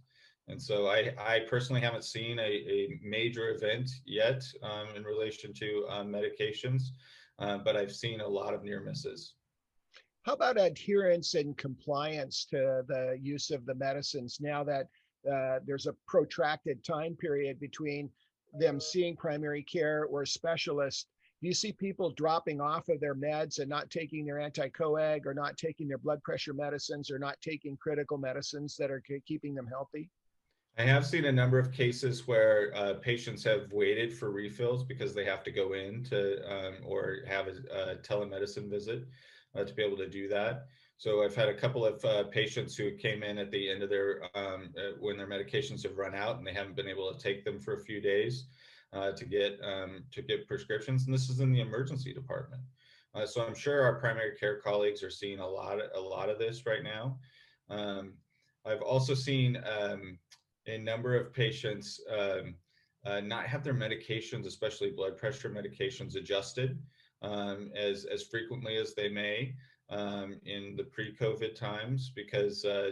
[0.47, 5.53] And so I, I personally haven't seen a, a major event yet um, in relation
[5.53, 6.83] to um, medications,
[7.39, 9.35] uh, but I've seen a lot of near misses.
[10.23, 14.87] How about adherence and compliance to the use of the medicines now that
[15.31, 18.09] uh, there's a protracted time period between
[18.53, 21.07] them seeing primary care or a specialist?
[21.41, 25.33] Do you see people dropping off of their meds and not taking their anticoag or
[25.33, 29.65] not taking their blood pressure medicines or not taking critical medicines that are keeping them
[29.65, 30.09] healthy?
[30.77, 35.13] I have seen a number of cases where uh, patients have waited for refills because
[35.13, 36.19] they have to go in to
[36.49, 37.51] um, or have a,
[37.91, 39.05] a telemedicine visit
[39.55, 40.67] uh, to be able to do that.
[40.97, 43.89] So I've had a couple of uh, patients who came in at the end of
[43.89, 47.19] their um, uh, when their medications have run out and they haven't been able to
[47.19, 48.45] take them for a few days
[48.93, 52.61] uh, to get um, to get prescriptions, and this is in the emergency department.
[53.13, 56.29] Uh, so I'm sure our primary care colleagues are seeing a lot of, a lot
[56.29, 57.17] of this right now.
[57.69, 58.13] Um,
[58.65, 60.17] I've also seen um,
[60.67, 62.55] a number of patients um,
[63.05, 66.77] uh, not have their medications, especially blood pressure medications, adjusted
[67.21, 69.55] um, as as frequently as they may
[69.89, 72.91] um, in the pre-COVID times because uh,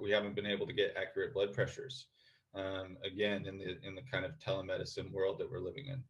[0.00, 2.06] we haven't been able to get accurate blood pressures.
[2.54, 6.02] Um, again, in the in the kind of telemedicine world that we're living in.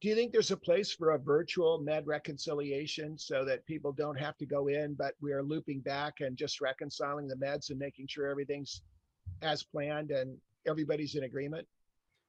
[0.00, 4.18] Do you think there's a place for a virtual med reconciliation so that people don't
[4.18, 7.78] have to go in, but we are looping back and just reconciling the meds and
[7.78, 8.82] making sure everything's
[9.42, 10.36] as planned and
[10.66, 11.66] everybody's in agreement?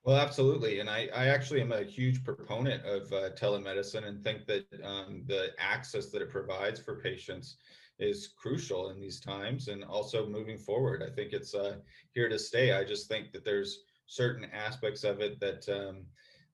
[0.04, 0.80] Well, absolutely.
[0.80, 5.24] And I, I actually am a huge proponent of uh, telemedicine and think that um,
[5.28, 7.58] the access that it provides for patients
[8.00, 11.04] is crucial in these times and also moving forward.
[11.04, 11.78] I think it's uh,
[12.14, 12.72] here to stay.
[12.72, 16.06] I just think that there's certain aspects of it that um,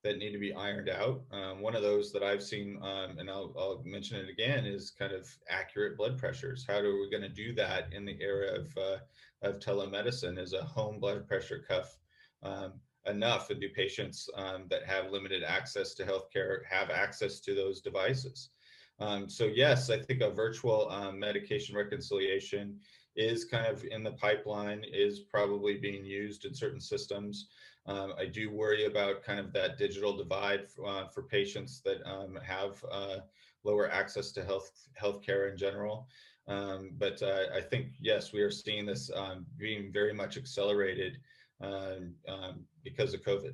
[0.05, 1.23] that need to be ironed out.
[1.31, 4.91] Um, one of those that I've seen, um, and I'll, I'll, mention it again, is
[4.91, 6.63] kind of accurate blood pressures.
[6.65, 8.97] How are we going to do that in the era of uh,
[9.41, 10.37] of telemedicine?
[10.37, 11.97] Is a home blood pressure cuff
[12.43, 12.73] um,
[13.07, 13.49] enough?
[13.49, 18.51] And do patients um, that have limited access to healthcare have access to those devices?
[18.99, 22.79] Um, so yes, I think a virtual um, medication reconciliation
[23.15, 27.47] is kind of in the pipeline, is probably being used in certain systems.
[27.87, 32.37] Um, I do worry about kind of that digital divide uh, for patients that um,
[32.43, 33.17] have uh,
[33.63, 36.07] lower access to health healthcare in general.
[36.47, 41.17] Um, but uh, I think yes, we are seeing this um, being very much accelerated
[41.61, 43.53] um, um, because of COVID.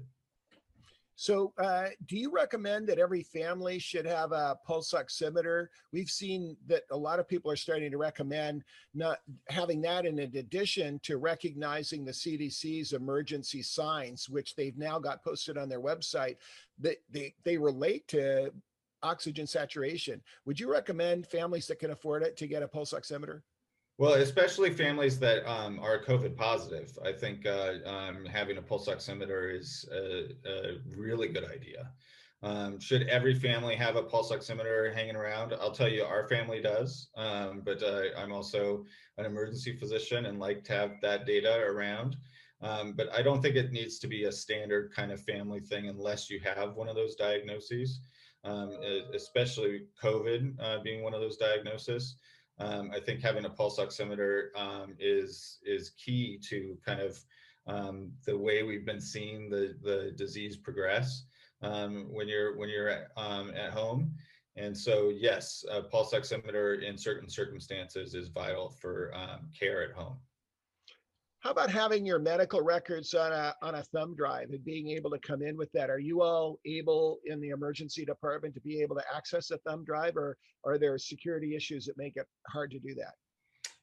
[1.15, 5.67] So, uh, do you recommend that every family should have a pulse oximeter?
[5.91, 10.19] We've seen that a lot of people are starting to recommend not having that in
[10.19, 16.37] addition to recognizing the CDC's emergency signs, which they've now got posted on their website.
[16.79, 18.51] That they, they relate to
[19.03, 20.21] oxygen saturation.
[20.45, 23.41] Would you recommend families that can afford it to get a pulse oximeter?
[24.01, 28.87] Well, especially families that um, are COVID positive, I think uh, um, having a pulse
[28.87, 31.91] oximeter is a, a really good idea.
[32.41, 35.53] Um, should every family have a pulse oximeter hanging around?
[35.53, 38.85] I'll tell you, our family does, um, but uh, I'm also
[39.19, 42.15] an emergency physician and like to have that data around.
[42.63, 45.89] Um, but I don't think it needs to be a standard kind of family thing
[45.89, 47.99] unless you have one of those diagnoses,
[48.45, 48.79] um,
[49.13, 52.15] especially COVID uh, being one of those diagnoses
[52.61, 57.17] um, I think having a pulse oximeter um, is is key to kind of
[57.67, 61.23] um, the way we've been seeing the the disease progress
[61.61, 64.13] um, when you're when you're at, um, at home.
[64.57, 69.95] And so, yes, a pulse oximeter in certain circumstances is vital for um, care at
[69.95, 70.17] home.
[71.41, 75.09] How about having your medical records on a on a thumb drive and being able
[75.09, 75.89] to come in with that?
[75.89, 79.83] Are you all able in the emergency department to be able to access a thumb
[79.83, 83.13] drive, or are there security issues that make it hard to do that?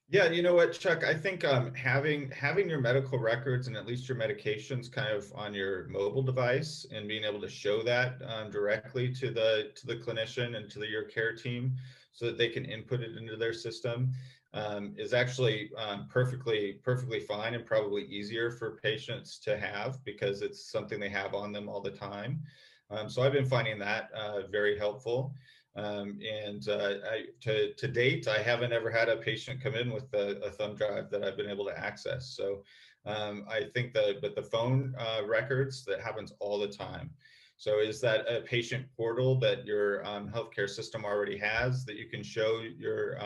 [0.09, 1.03] Yeah, you know what, Chuck?
[1.05, 5.31] I think um, having having your medical records and at least your medications kind of
[5.35, 9.87] on your mobile device and being able to show that um, directly to the to
[9.89, 11.75] the clinician and to the, your care team,
[12.13, 14.13] so that they can input it into their system
[14.55, 20.43] um, is actually um, perfectly perfectly fine and probably easier for patients to have because
[20.43, 22.43] it's something they have on them all the time.
[22.91, 25.35] Um, so I've been finding that uh, very helpful.
[25.77, 29.93] Um, and uh, I, to, to date, I haven't ever had a patient come in
[29.93, 32.35] with a, a thumb drive that I've been able to access.
[32.35, 32.65] So
[33.07, 37.11] um, I think that, but the phone uh, records, that happens all the time.
[37.59, 42.09] So is that a patient portal that your um, healthcare system already has that you
[42.09, 43.25] can show your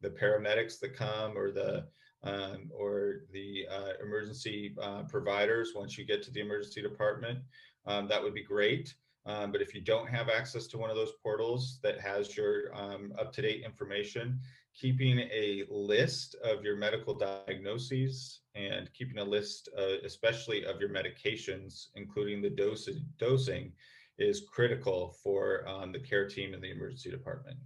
[0.00, 1.86] the paramedics that come or the
[2.22, 7.38] um, or the uh, emergency uh, providers once you get to the emergency department.
[7.86, 8.94] Um, that would be great.
[9.26, 12.74] Um, but if you don't have access to one of those portals that has your
[12.74, 14.40] um, up-to-date information,
[14.74, 20.90] keeping a list of your medical diagnoses and keeping a list, uh, especially of your
[20.90, 23.72] medications, including the dosage, dosing,
[24.18, 27.56] is critical for um, the care team in the emergency department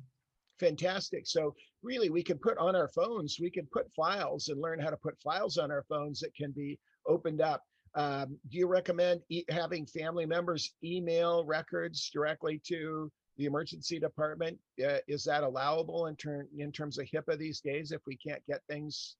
[0.58, 1.26] fantastic.
[1.26, 4.90] So really we can put on our phones, we can put files and learn how
[4.90, 7.62] to put files on our phones that can be opened up.
[7.96, 14.58] Um, do you recommend e having family members email records directly to the emergency department?
[14.84, 18.44] Uh, is that allowable in, ter in terms of HIPAA these days if we can't
[18.46, 19.16] get things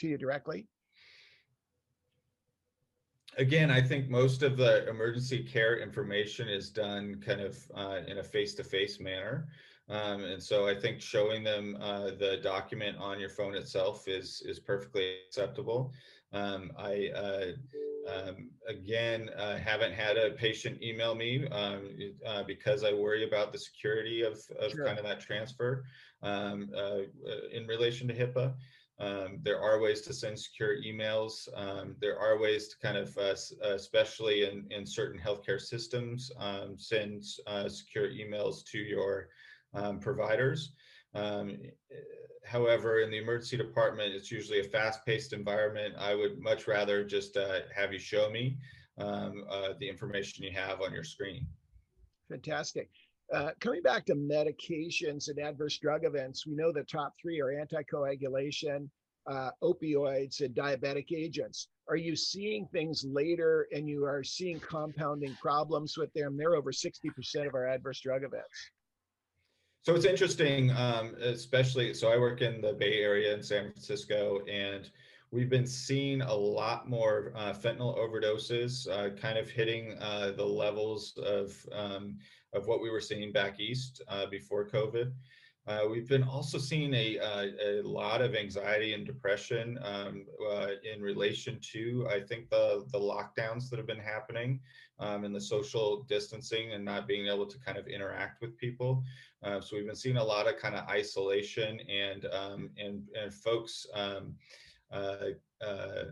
[0.00, 0.66] to you directly?
[3.36, 8.18] again, I think most of the emergency care information is done kind of uh, in
[8.18, 9.48] a face-to-face manner.
[9.88, 14.42] Um, and so I think showing them uh, the document on your phone itself is
[14.44, 15.92] is perfectly acceptable.
[16.32, 17.46] Um, I uh,
[18.12, 23.52] um, again uh, haven't had a patient email me um, uh, because I worry about
[23.52, 24.84] the security of, of Sure.
[24.84, 25.84] kind of that transfer
[26.22, 27.02] um, uh,
[27.52, 28.54] in relation to HIPAA.
[28.98, 31.48] Um, there are ways to send secure emails.
[31.54, 36.78] Um, there are ways to kind of, uh, especially in, in certain healthcare systems, um,
[36.78, 39.28] send uh, secure emails to your
[39.76, 40.72] um, providers.
[41.14, 41.58] Um,
[42.44, 45.94] however, in the emergency department, it's usually a fast-paced environment.
[45.98, 48.58] I would much rather just uh, have you show me
[48.98, 51.46] um, uh, the information you have on your screen.
[52.30, 52.88] Fantastic.
[53.32, 57.52] Uh, coming back to medications and adverse drug events, we know the top three are
[57.52, 58.88] anticoagulation,
[59.26, 61.68] uh, opioids, and diabetic agents.
[61.88, 66.36] Are you seeing things later and you are seeing compounding problems with them?
[66.36, 68.70] They're over 60% of our adverse drug events.
[69.86, 74.40] So it's interesting, um, especially, so I work in the Bay Area in San Francisco,
[74.50, 74.90] and
[75.30, 80.44] we've been seeing a lot more uh, fentanyl overdoses, uh, kind of hitting uh, the
[80.44, 82.18] levels of um,
[82.52, 85.12] of what we were seeing back east uh, before COVID.
[85.68, 90.68] Uh, we've been also seeing a, a, a lot of anxiety and depression um, uh,
[90.94, 94.60] in relation to, I think, the the lockdowns that have been happening
[95.00, 99.02] um, and the social distancing and not being able to kind of interact with people.
[99.42, 103.32] Uh, so we've been seeing a lot of kind of isolation and um, and and
[103.32, 104.34] folks um,
[104.92, 105.16] uh,
[105.64, 106.04] uh,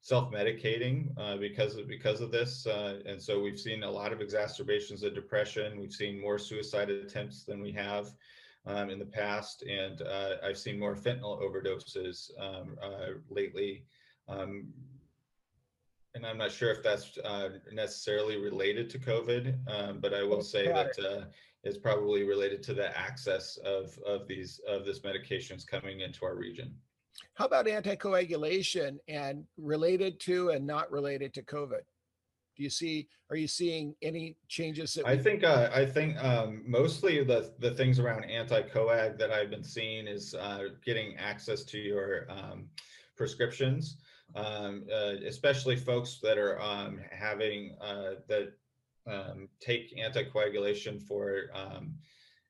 [0.00, 2.66] self-medicating uh, because of because of this.
[2.66, 5.80] Uh, and so we've seen a lot of exacerbations of depression.
[5.80, 8.08] We've seen more suicide attempts than we have
[8.66, 13.84] um, in the past, and uh, I've seen more fentanyl overdoses um, uh, lately.
[14.28, 14.68] Um,
[16.14, 20.42] and I'm not sure if that's uh, necessarily related to COVID, um, but I will
[20.42, 21.24] say that uh,
[21.64, 26.34] it's probably related to the access of of these of this medications coming into our
[26.34, 26.74] region.
[27.34, 31.82] How about anticoagulation and related to and not related to COVID?
[32.56, 36.62] Do you see, are you seeing any changes that I think uh, I think um,
[36.66, 41.78] mostly the the things around anti-coag that I've been seeing is uh, getting access to
[41.78, 42.68] your um,
[43.16, 43.96] prescriptions,
[44.34, 48.52] um, uh, especially folks that are um, having uh, that
[49.06, 51.94] um, take anticoagulation for um,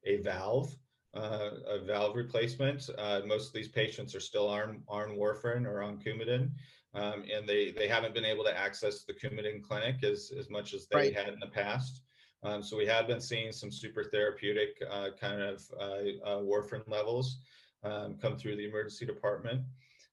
[0.04, 0.74] a valve,
[1.14, 2.88] uh, a valve replacement.
[2.98, 6.50] Uh, most of these patients are still on on warfarin or on Coumadin.
[6.94, 10.74] Um, and they, they haven't been able to access the Coumadin clinic as, as much
[10.74, 11.16] as they Right.
[11.16, 12.02] had in the past.
[12.42, 16.86] Um, so we have been seeing some super therapeutic uh, kind of uh, uh, warfarin
[16.86, 17.38] levels
[17.82, 19.62] um, come through the emergency department.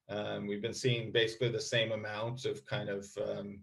[0.08, 3.60] Um, we've been seeing basically the same amount of kind of um,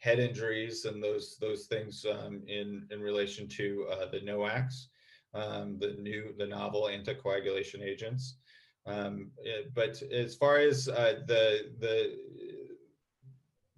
[0.00, 4.86] head injuries and those those things um, in in relation to uh, the NOACs,
[5.34, 8.38] um, the new the novel anticoagulation agents.
[8.86, 12.16] Um, it- but as far as uh, the the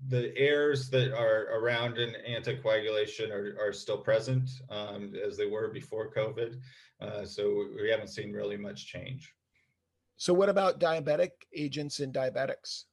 [0.08, 5.68] the errors that are around in anticoagulation are, are still present um, as they were
[5.68, 6.58] before COVID.
[7.00, 9.32] Uh, so we haven't seen really much change.
[10.16, 12.84] So what about diabetic agents in diabetics?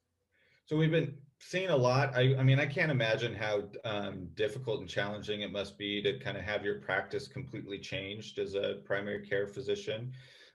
[0.68, 2.16] So we've been seeing a lot.
[2.16, 6.20] I, I mean, I can't imagine how um, difficult and challenging it must be to
[6.20, 10.12] kind of have your practice completely changed as a primary care physician.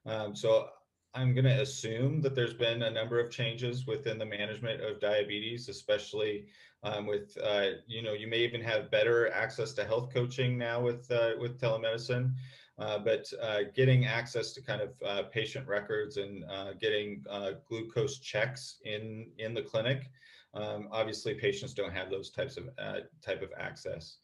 [0.06, 0.68] Um, so
[1.14, 5.00] I'm going to assume that there's been a number of changes within the management of
[5.00, 6.46] diabetes, especially
[6.82, 10.82] um, with, uh, you know, you may even have better access to health coaching now
[10.82, 12.34] with uh, with telemedicine.
[12.76, 17.24] Uh, but uh, getting access to kind of uh, patient records and uh, getting
[17.68, 20.10] glucose checks in in the clinic,
[20.54, 24.18] um, obviously patients don't have those types of uh, type of access.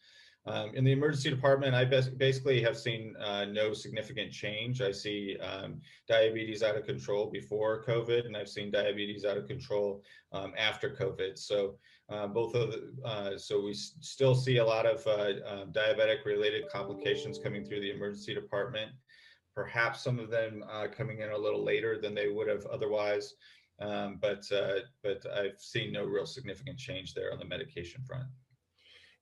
[0.46, 4.80] Um, in the emergency department, I basically have seen uh, no significant change.
[4.80, 9.46] I see um, diabetes out of control before COVID, and I've seen diabetes out of
[9.46, 10.02] control
[10.32, 11.36] um, after COVID.
[11.36, 11.76] So
[12.08, 16.24] uh, both of the, uh, so we still see a lot of uh, uh, diabetic
[16.24, 18.92] related complications coming through the emergency department.
[19.54, 23.34] Perhaps some of them uh, coming in a little later than they would have otherwise.
[23.80, 28.26] Um, but uh, but I've seen no real significant change there on the medication front.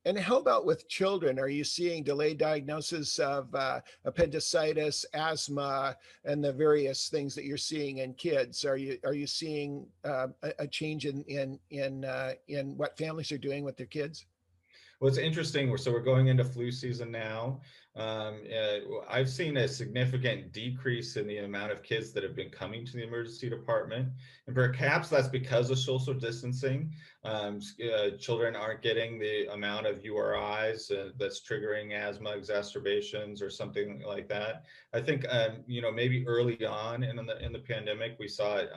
[0.05, 1.39] And how about with children?
[1.39, 7.57] Are you seeing delayed diagnosis of uh, appendicitis, asthma, and the various things that you're
[7.57, 8.65] seeing in kids?
[8.65, 12.97] Are you are you seeing uh, a, a change in in in uh, in what
[12.97, 14.27] families are doing with their kids?
[15.01, 15.77] Well, it's interesting.
[15.77, 17.61] So we're going into flu season now.
[17.99, 22.49] Um, uh, I've seen a significant decrease in the amount of kids that have been
[22.49, 24.09] coming to the emergency department,
[24.47, 26.93] and perhaps that's because of social distancing.
[27.25, 33.51] Um, uh, children aren't getting the amount of URIs uh, that's triggering asthma exacerbations or
[33.51, 34.65] something like that.
[34.95, 38.59] I think um, you know maybe early on in the in the pandemic we saw
[38.59, 38.71] it.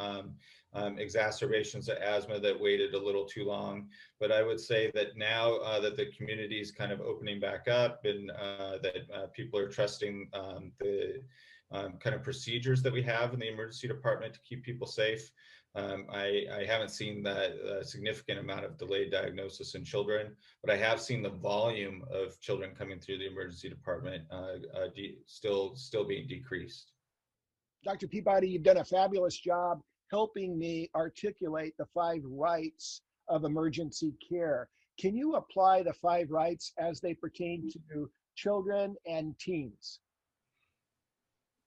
[0.73, 3.89] Um, exacerbations of asthma that waited a little too long.
[4.21, 7.67] But I would say that now uh, that the community is kind of opening back
[7.67, 11.21] up and uh, that uh, people are trusting um, the
[11.71, 15.29] um, kind of procedures that we have in the emergency department to keep people safe,
[15.73, 20.73] um, I, I, haven't seen that uh, significant amount of delayed diagnosis in children, but
[20.73, 24.87] I have seen the volume of children coming through the emergency department uh, uh,
[25.25, 26.91] still still being decreased.
[27.85, 28.07] Dr.
[28.07, 29.81] Peabody, you've done a fabulous job
[30.11, 34.69] helping me articulate the five rights of emergency care.
[34.99, 39.99] Can you apply the five rights as they pertain to children and teens?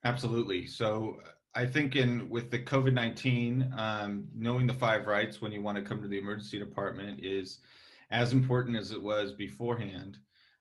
[0.05, 0.67] Absolutely.
[0.67, 1.21] So
[1.55, 5.83] I think in with the COVID-19, um, knowing the five rights when you want to
[5.83, 7.61] come to the emergency department is
[8.11, 10.19] as important as it was beforehand.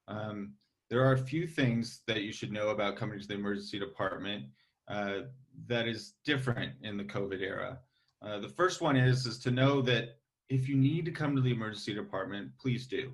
[0.08, 0.54] Um,
[0.90, 4.46] there are a few things that you should know about coming to the emergency department
[4.88, 5.22] uh,
[5.68, 7.80] that is different in the COVID era.
[8.22, 10.18] Uh, the first one is is to know that
[10.50, 13.12] if you need to come to the emergency department, please do.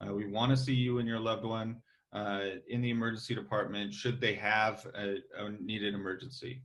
[0.00, 1.76] Uh, we want to see you and your loved one
[2.12, 6.62] uh, in the emergency department should they have a, a, needed emergency.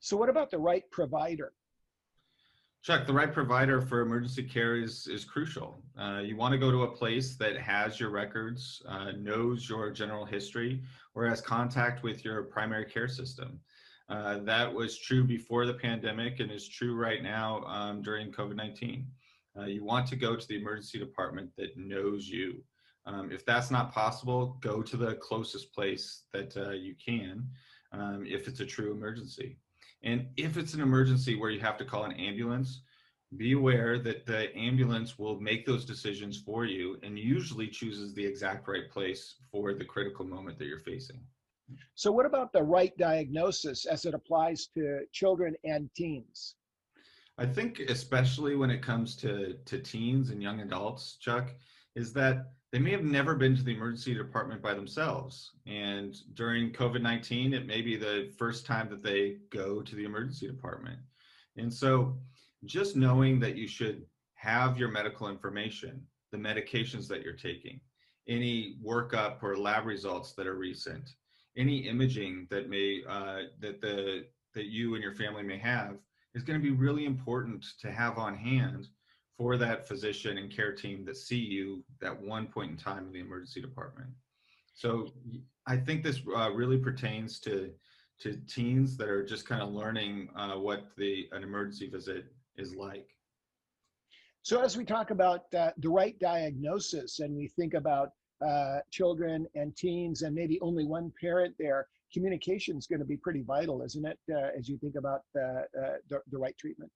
[0.00, 1.52] So, what about the right provider?
[2.82, 5.82] Chuck, the right provider for emergency care is is crucial.
[5.98, 9.90] Uh, you want to go to a place that has your records, uh, knows your
[9.90, 10.82] general history,
[11.14, 13.58] or has contact with your primary care system.
[14.08, 18.54] Uh, that was true before the pandemic and is true right now um, during COVID
[18.54, 19.06] 19.
[19.58, 22.62] Uh, you want to go to the emergency department that knows you.
[23.06, 27.48] Um, if that's not possible, go to the closest place that uh, you can
[27.92, 29.56] um, if it's a true emergency.
[30.02, 32.82] And if it's an emergency where you have to call an ambulance,
[33.36, 38.24] be aware that the ambulance will make those decisions for you and usually chooses the
[38.24, 41.20] exact right place for the critical moment that you're facing.
[41.94, 46.54] So, what about the right diagnosis as it applies to children and teens?
[47.38, 51.54] I think, especially when it comes to, to teens and young adults, Chuck,
[51.94, 55.52] is that they may have never been to the emergency department by themselves.
[55.66, 60.04] And during COVID 19, it may be the first time that they go to the
[60.04, 60.98] emergency department.
[61.56, 62.18] And so,
[62.64, 66.02] just knowing that you should have your medical information,
[66.32, 67.80] the medications that you're taking,
[68.28, 71.14] any workup or lab results that are recent,
[71.56, 75.96] any imaging that may uh, that the that you and your family may have
[76.34, 78.88] is going to be really important to have on hand
[79.36, 83.12] for that physician and care team that see you at one point in time in
[83.12, 84.08] the emergency department.
[84.74, 85.12] So
[85.66, 87.70] I think this uh, really pertains to
[88.18, 92.26] to teens that are just kind of learning uh, what the an emergency visit
[92.56, 93.08] is like.
[94.42, 98.10] So as we talk about uh, the right diagnosis and we think about
[98.44, 103.16] uh, children and teens and maybe only one parent there, communication is going to be
[103.16, 105.62] pretty vital, isn't it, uh, as you think about uh,
[106.08, 106.90] the, the right treatment?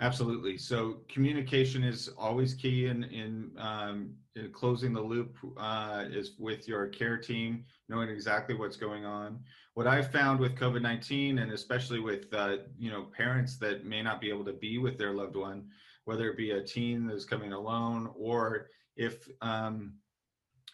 [0.00, 0.58] Absolutely.
[0.58, 6.66] So communication is always key in in, um, in closing the loop uh, is with
[6.66, 9.38] your care team, knowing exactly what's going on.
[9.74, 14.02] What I've found with COVID nineteen, and especially with uh, you know parents that may
[14.02, 15.68] not be able to be with their loved one,
[16.06, 19.94] whether it be a teen that's coming alone or if um,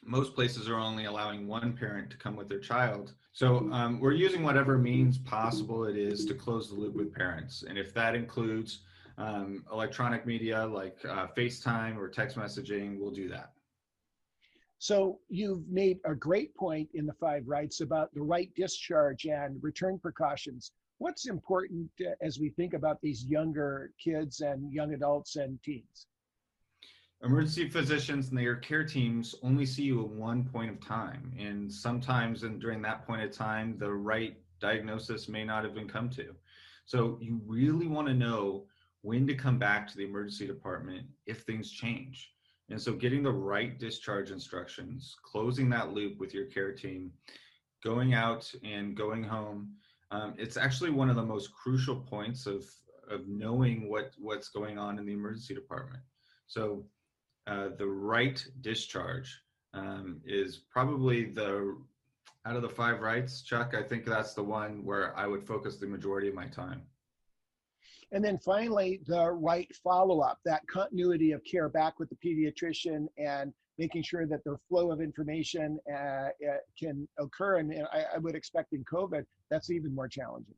[0.03, 3.15] most places are only allowing one parent to come with their child.
[3.33, 7.65] So um, we're using whatever means possible it is to close the loop with parents.
[7.69, 8.81] And if that includes
[9.19, 13.53] um, electronic media like uh, FaceTime or text messaging, we'll do that.
[14.79, 19.63] So you've made a great point in the five rights about the right discharge and
[19.63, 20.73] return precautions.
[20.97, 26.07] What's important uh, as we think about these younger kids and young adults and teens?
[27.23, 31.33] Emergency physicians and their care teams only see you at one point of time.
[31.39, 35.89] And sometimes and during that point of time the right diagnosis may not have been
[35.89, 36.35] come to.
[36.87, 38.65] So you really want to know
[39.03, 42.33] when to come back to the emergency department if things change.
[42.69, 47.13] And so getting the right discharge instructions closing that loop with your care team
[47.83, 49.75] going out and going home
[50.11, 52.65] um, it's actually one of the most crucial points of
[53.09, 56.03] of knowing what what's going on in the emergency department.
[56.47, 56.85] So
[57.47, 59.43] uh, the right discharge
[59.75, 61.77] um, is probably the
[62.47, 63.75] out of the five rights, Chuck.
[63.77, 66.83] I think that's the one where I would focus the majority of my time.
[68.13, 73.07] And then finally, the right follow up, that continuity of care back with the pediatrician
[73.19, 76.31] and making sure that the flow of information uh, uh,
[76.79, 77.59] can occur.
[77.59, 80.55] And I, I would expect in COVID, that's even more challenging.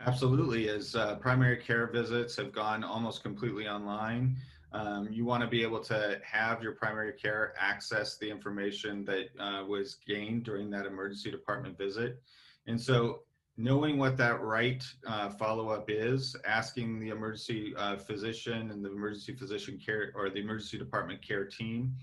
[0.00, 0.68] Absolutely.
[0.68, 4.36] As uh, primary care visits have gone almost completely online,
[4.72, 9.28] um, you want to be able to have your primary care access the information that
[9.38, 12.22] uh, was gained during that emergency department visit.
[12.66, 13.20] And so,
[13.56, 18.90] knowing what that right uh, follow up is, asking the emergency uh, physician and the
[18.90, 21.94] emergency physician care or the emergency department care team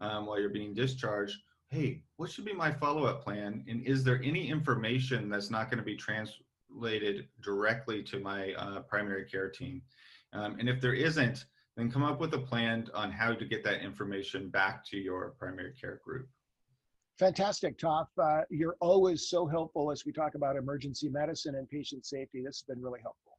[0.00, 1.38] um, while you're being discharged
[1.70, 3.64] hey, what should be my follow up plan?
[3.68, 8.80] And is there any information that's not going to be translated directly to my uh,
[8.80, 9.80] primary care team?
[10.32, 11.44] Um, and if there isn't,
[11.76, 15.34] then come up with a plan on how to get that information back to your
[15.38, 16.28] primary care group.
[17.18, 18.06] Fantastic, Toph.
[18.18, 22.42] Uh, you're always so helpful as we talk about emergency medicine and patient safety.
[22.44, 23.36] This has been really helpful.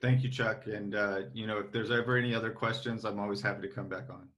[0.00, 0.66] Thank you, Chuck.
[0.66, 3.88] And, uh, you know, if there's ever any other questions, I'm always happy to come
[3.88, 4.28] back on.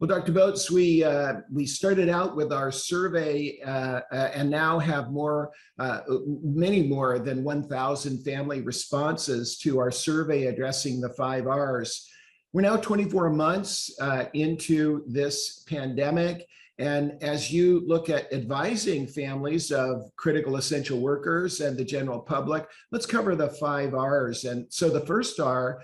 [0.00, 0.30] Well, Dr.
[0.30, 5.50] Botz, we uh, we started out with our survey uh, uh, and now have more,
[5.80, 6.02] uh,
[6.40, 12.08] many more than 1,000 family responses to our survey addressing the five R's.
[12.52, 16.46] We're now 24 months uh, into this pandemic.
[16.78, 22.68] And as you look at advising families of critical essential workers and the general public,
[22.92, 24.44] let's cover the five R's.
[24.44, 25.82] And so the first R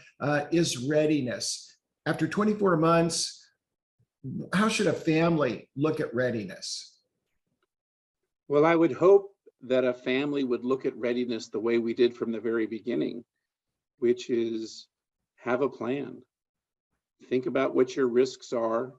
[0.53, 1.75] is readiness.
[2.07, 3.44] After 24 months,
[4.53, 6.93] how should a family look at readiness?
[8.49, 12.15] Well, I would hope that a family would look at readiness the way we did
[12.15, 13.25] from the very beginning,
[13.99, 14.87] which is
[15.37, 16.23] have a plan.
[17.29, 18.93] Think about what your risks are,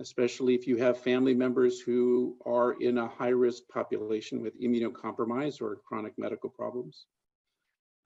[0.00, 5.60] especially if you have family members who are in a high risk population with immunocompromise
[5.60, 7.06] or chronic medical problems.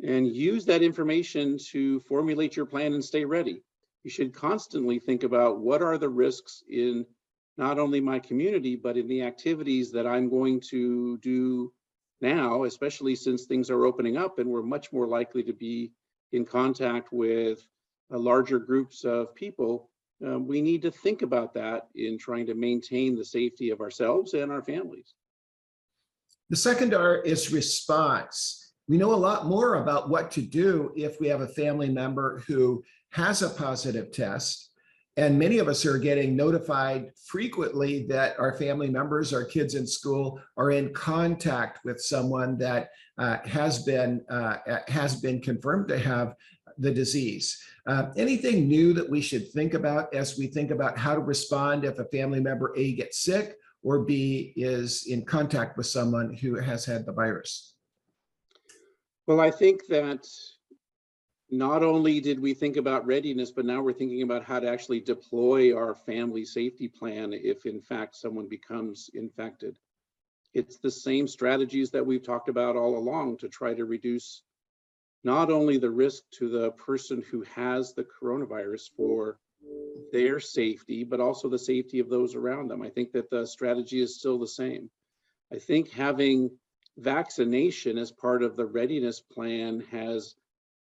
[0.05, 3.63] And use that information to formulate your plan and stay ready
[4.05, 7.07] you should constantly think about what are the risks in
[7.57, 11.73] not only my community, but in the activities that I'm going to do
[12.21, 15.93] now, especially since things are opening up and we're much more likely to be
[16.33, 17.67] in contact with
[18.13, 19.91] uh, larger groups of people.
[20.25, 24.35] Um, we need to think about that in trying to maintain the safety of ourselves
[24.35, 25.15] and our families.
[26.49, 28.73] The second R is response.
[28.89, 32.43] We know a lot more about what to do if we have a family member
[32.47, 34.71] who has a positive test.
[35.19, 39.87] And many of us are getting notified frequently that our family members, our kids in
[39.87, 44.57] school, are in contact with someone that uh, has been uh,
[44.89, 46.35] has been confirmed to have
[46.79, 47.63] the disease.
[47.87, 51.85] Uh, anything new that we should think about as we think about how to respond
[51.85, 56.59] if a family member A gets sick or B is in contact with someone who
[56.59, 57.75] has had the virus?
[59.27, 60.27] Well, I think that
[61.53, 65.01] not only did we think about readiness, but now we're thinking about how to actually
[65.01, 69.77] deploy our family safety plan if in fact someone becomes infected.
[70.55, 74.43] It's the same strategies that we've talked about all along to try to reduce
[75.25, 79.39] not only the risk to the person who has the coronavirus for
[80.11, 82.81] their safety, but also the safety of those around them.
[82.81, 84.91] I think that the strategy is still the same.
[85.53, 86.51] I think having
[86.97, 90.35] vaccination as part of the readiness plan has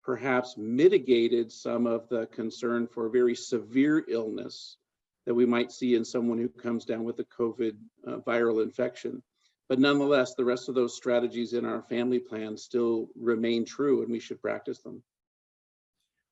[0.03, 4.77] perhaps mitigated some of the concern for very severe illness
[5.25, 7.75] that we might see in someone who comes down with a COVID
[8.05, 9.23] uh, viral infection.
[9.69, 14.11] But nonetheless, the rest of those strategies in our family plan still remain true and
[14.11, 15.01] we should practice them.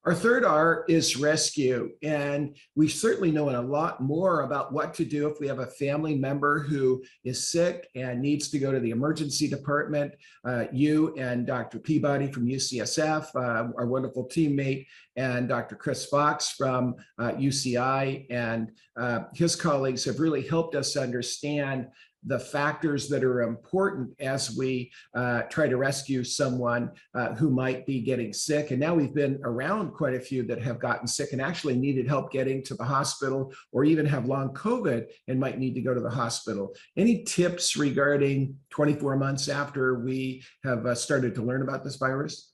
[0.04, 1.92] Our third R is rescue.
[2.02, 5.68] And we certainly know a lot more about what to do if we have a
[5.68, 10.14] family member who is sick and needs to go to the emergency department.
[10.44, 11.78] Uh, you and Dr.
[11.78, 14.88] Peabody from UCSF, uh, our wonderful teammate,
[15.18, 15.76] and Dr.
[15.76, 21.88] Chris Fox from uh, UCI and uh, his colleagues have really helped us understand
[22.26, 27.86] the factors that are important as we uh, try to rescue someone uh, who might
[27.86, 28.72] be getting sick.
[28.72, 32.08] And now we've been around quite a few that have gotten sick and actually needed
[32.08, 35.94] help getting to the hospital or even have long COVID and might need to go
[35.94, 36.76] to the hospital.
[36.96, 42.52] Any tips regarding 24 months after we have uh, started to learn about this virus?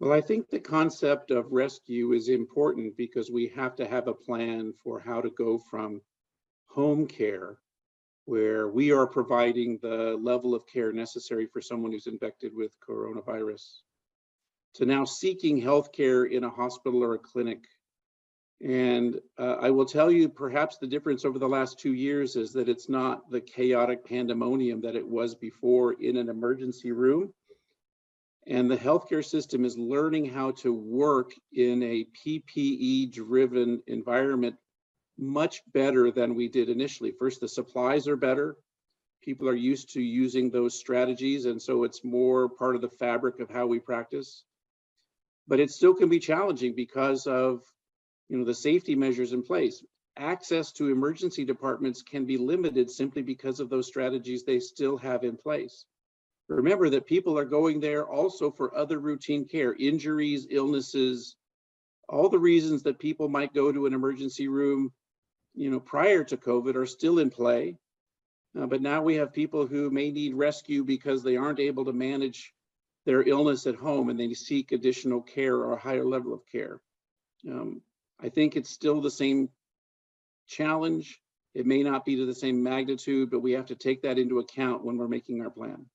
[0.00, 4.14] Well, I think the concept of rescue is important because we have to have a
[4.14, 6.02] plan for how to go from
[6.68, 7.58] home care
[8.26, 13.78] where we are providing the level of care necessary for someone who's infected with coronavirus
[14.74, 17.64] to now seeking health care in a hospital or a clinic.
[18.62, 22.52] And uh, I will tell you, perhaps the difference over the last two years is
[22.54, 27.32] that it's not the chaotic pandemonium that it was before in an emergency room.
[28.48, 34.56] And the healthcare system is learning how to work in a PPE driven environment
[35.18, 37.10] much better than we did initially.
[37.10, 38.56] First, the supplies are better.
[39.22, 41.46] People are used to using those strategies.
[41.46, 44.44] And so it's more part of the fabric of how we practice.
[45.48, 47.62] But it still can be challenging because of
[48.28, 49.84] you know, the safety measures in place.
[50.18, 55.24] Access to emergency departments can be limited simply because of those strategies they still have
[55.24, 55.84] in place.
[56.48, 61.36] Remember that people are going there also for other routine care, injuries, illnesses,
[62.08, 64.92] all the reasons that people might go to an emergency room,
[65.56, 67.76] you know, prior to COVID are still in play.
[68.58, 71.92] Uh, but now we have people who may need rescue because they aren't able to
[71.92, 72.54] manage
[73.04, 76.80] their illness at home and they seek additional care or a higher level of care.
[77.48, 77.80] Um,
[78.20, 79.48] I think it's still the same
[80.46, 81.20] challenge.
[81.54, 84.38] It may not be to the same magnitude, but we have to take that into
[84.38, 85.86] account when we're making our plan.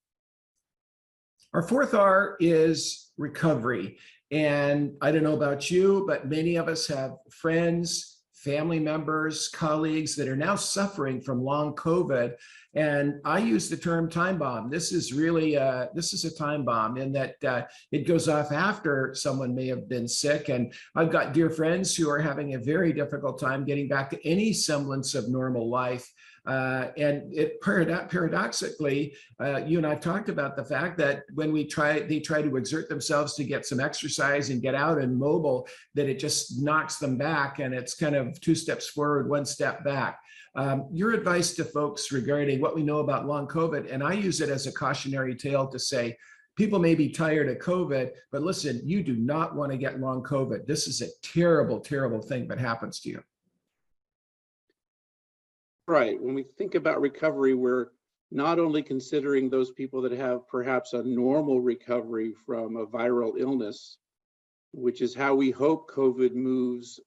[1.54, 3.98] Our fourth R is recovery.
[4.32, 10.16] And I don't know about you, but many of us have friends, family members, colleagues
[10.16, 12.34] that are now suffering from long COVID.
[12.74, 14.70] And I use the term time bomb.
[14.70, 18.52] This is really uh, this is a time bomb in that uh, it goes off
[18.52, 20.50] after someone may have been sick.
[20.50, 24.28] And I've got dear friends who are having a very difficult time getting back to
[24.28, 26.10] any semblance of normal life.
[26.46, 31.52] Uh, and it parad- paradoxically, uh, you and I've talked about the fact that when
[31.52, 35.18] we try, they try to exert themselves to get some exercise and get out and
[35.18, 39.46] mobile, that it just knocks them back, and it's kind of two steps forward, one
[39.46, 40.20] step back.
[40.56, 44.42] Um, your advice to folks regarding what we know about long COVID, and I use
[44.42, 46.18] it as a cautionary tale to say,
[46.58, 50.24] people may be tired of COVID, but listen, you do not want to get long
[50.24, 50.66] COVID.
[50.66, 53.24] This is a terrible, terrible thing that happens to you.
[55.88, 56.22] Right.
[56.22, 57.88] When we think about recovery, we're
[58.32, 63.98] not only considering those people that have perhaps a normal recovery from a viral illness,
[64.74, 67.00] which is how we hope COVID moves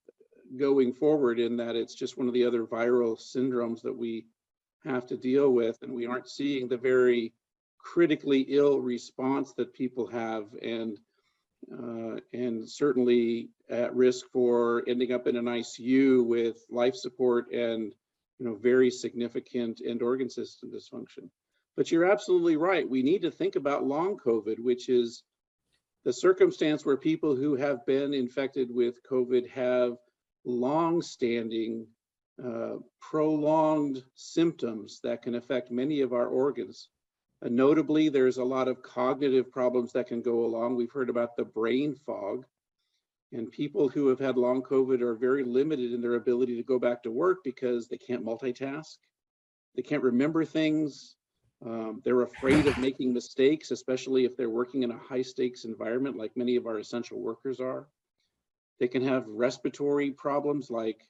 [0.56, 4.26] going forward, in that it's just one of the other viral syndromes that we
[4.84, 5.82] have to deal with.
[5.82, 7.32] And we aren't seeing the very
[7.78, 10.98] critically ill response that people have and
[11.72, 17.94] uh, and certainly at risk for ending up in an ICU with life support and
[18.44, 21.30] you know, very significant end organ system dysfunction.
[21.78, 22.88] But you're absolutely right.
[22.88, 25.22] We need to think about long COVID, which is
[26.04, 29.96] the circumstance where people who have been infected with COVID have
[30.44, 31.86] long-standing,
[32.44, 36.90] uh, prolonged symptoms that can affect many of our organs.
[37.42, 40.76] Uh, notably, there's a lot of cognitive problems that can go along.
[40.76, 42.44] We've heard about the brain fog,
[43.32, 46.78] and people who have had long COVID are very limited in their ability to go
[46.78, 48.96] back to work because they can't multitask.
[49.74, 51.16] They can't remember things.
[51.64, 56.16] Um, they're afraid of making mistakes, especially if they're working in a high stakes environment
[56.16, 57.88] like many of our essential workers are.
[58.78, 61.08] They can have respiratory problems like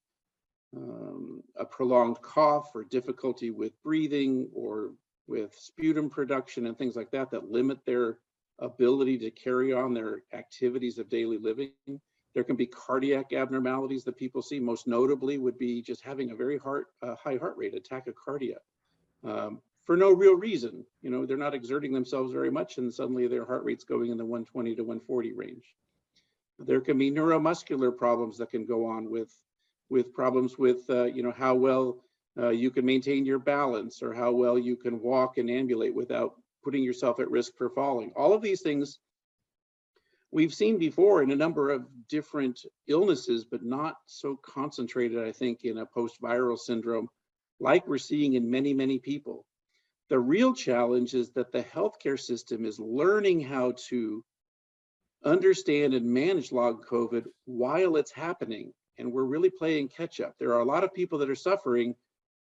[0.76, 4.92] um, a prolonged cough or difficulty with breathing or
[5.26, 8.18] with sputum production and things like that that limit their
[8.59, 11.72] ability to carry on their activities of daily living.
[12.35, 14.59] There can be cardiac abnormalities that people see.
[14.59, 18.56] Most notably would be just having a very heart, uh, high heart rate, a tachycardia,
[19.24, 20.85] um, for no real reason.
[21.02, 24.18] You know, they're not exerting themselves very much and suddenly their heart rate's going in
[24.18, 25.74] the 120 to 140 range.
[26.59, 29.32] There can be neuromuscular problems that can go on with,
[29.90, 32.05] with problems with, uh, you know, how well
[32.39, 36.35] uh, you can maintain your balance or how well you can walk and ambulate without
[36.64, 38.12] putting yourself at risk for falling.
[38.16, 38.98] All of these things
[40.32, 45.64] we've seen before in a number of different illnesses, but not so concentrated, I think,
[45.64, 47.08] in a post-viral syndrome
[47.60, 49.46] like we're seeing in many, many people.
[50.10, 54.24] The real challenge is that the healthcare system is learning how to
[55.24, 58.72] understand and manage long COVID while it's happening.
[58.98, 60.34] And we're really playing catch up.
[60.38, 61.94] There are a lot of people that are suffering,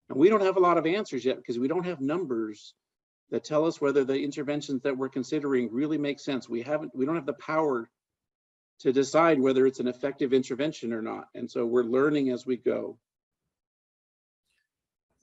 [0.10, 2.74] and we don't have a lot of answers yet because we don't have numbers
[3.32, 6.50] that tell us whether the interventions that we're considering really make sense.
[6.50, 7.90] We haven't, we don't have the power
[8.82, 11.30] to decide whether it's an effective intervention or not.
[11.34, 12.98] And so we're learning as we go.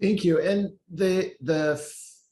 [0.01, 0.41] Thank you.
[0.41, 1.85] And the the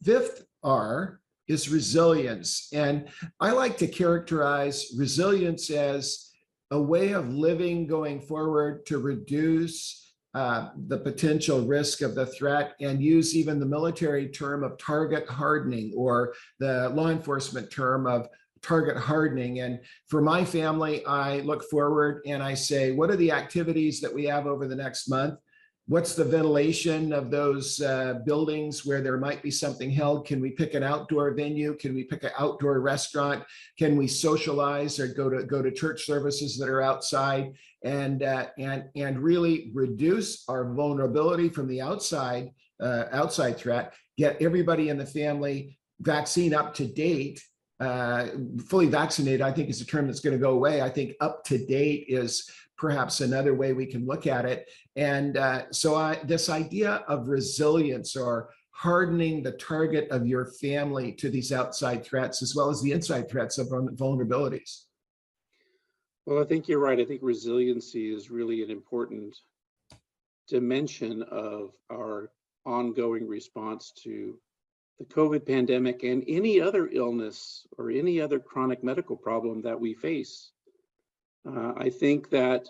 [0.04, 2.68] fifth R is resilience.
[2.72, 3.08] And
[3.40, 6.30] I like to characterize resilience as
[6.70, 10.05] a way of living going forward to reduce
[10.36, 15.26] uh, the potential risk of the threat and use even the military term of target
[15.26, 18.28] hardening or the law enforcement term of
[18.60, 19.60] target hardening.
[19.60, 24.12] And for my family, I look forward and I say, what are the activities that
[24.12, 25.38] we have over the next month?
[25.88, 30.26] What's the ventilation of those uh, buildings where there might be something held?
[30.26, 31.74] Can we pick an outdoor venue?
[31.76, 33.44] Can we pick an outdoor restaurant?
[33.78, 37.52] Can we socialize or go to go to church services that are outside
[37.84, 42.50] and uh, and and really reduce our vulnerability from the outside
[42.80, 43.94] uh, outside threat?
[44.18, 47.40] Get everybody in the family vaccine up to date.
[47.78, 48.28] Uh,
[48.68, 50.80] fully vaccinated, I think, is a term that's going to go away.
[50.80, 54.70] I think up to date is perhaps another way we can look at it.
[54.96, 61.12] And uh, so I, this idea of resilience or hardening the target of your family
[61.12, 64.84] to these outside threats as well as the inside threats of vulnerabilities.
[66.26, 67.00] Well, I think you're right.
[67.00, 69.36] I think resiliency is really an important
[70.48, 72.30] dimension of our
[72.66, 74.38] ongoing response to
[74.98, 79.94] the COVID pandemic and any other illness or any other chronic medical problem that we
[79.94, 80.50] face.
[81.46, 82.66] Uh, I think that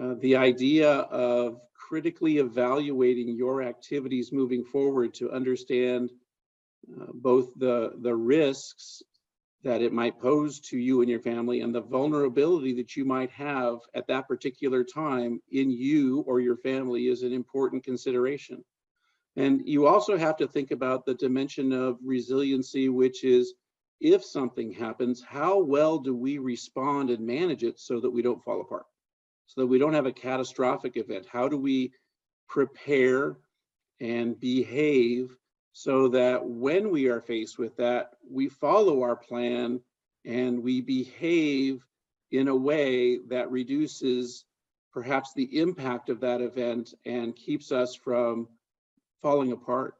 [0.00, 6.10] uh, the idea of critically evaluating your activities moving forward to understand
[7.00, 9.02] uh, both the, the risks
[9.62, 13.30] that it might pose to you and your family and the vulnerability that you might
[13.30, 18.62] have at that particular time in you or your family is an important consideration.
[19.36, 23.54] And you also have to think about the dimension of resiliency, which is
[24.00, 28.42] if something happens, how well do we respond and manage it so that we don't
[28.42, 28.86] fall apart,
[29.46, 31.26] so that we don't have a catastrophic event?
[31.26, 31.92] How do we
[32.48, 33.36] prepare
[34.00, 35.36] and behave
[35.72, 39.80] so that when we are faced with that, we follow our plan
[40.24, 41.84] and we behave
[42.30, 44.44] in a way that reduces
[44.92, 48.48] perhaps the impact of that event and keeps us from
[49.24, 49.94] falling apart.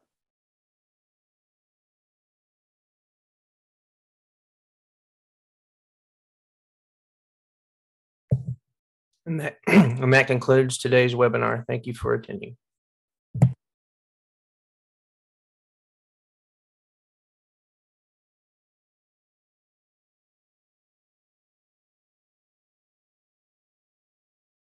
[9.25, 11.65] And that, and that concludes today's webinar.
[11.65, 12.55] Thank you for attending.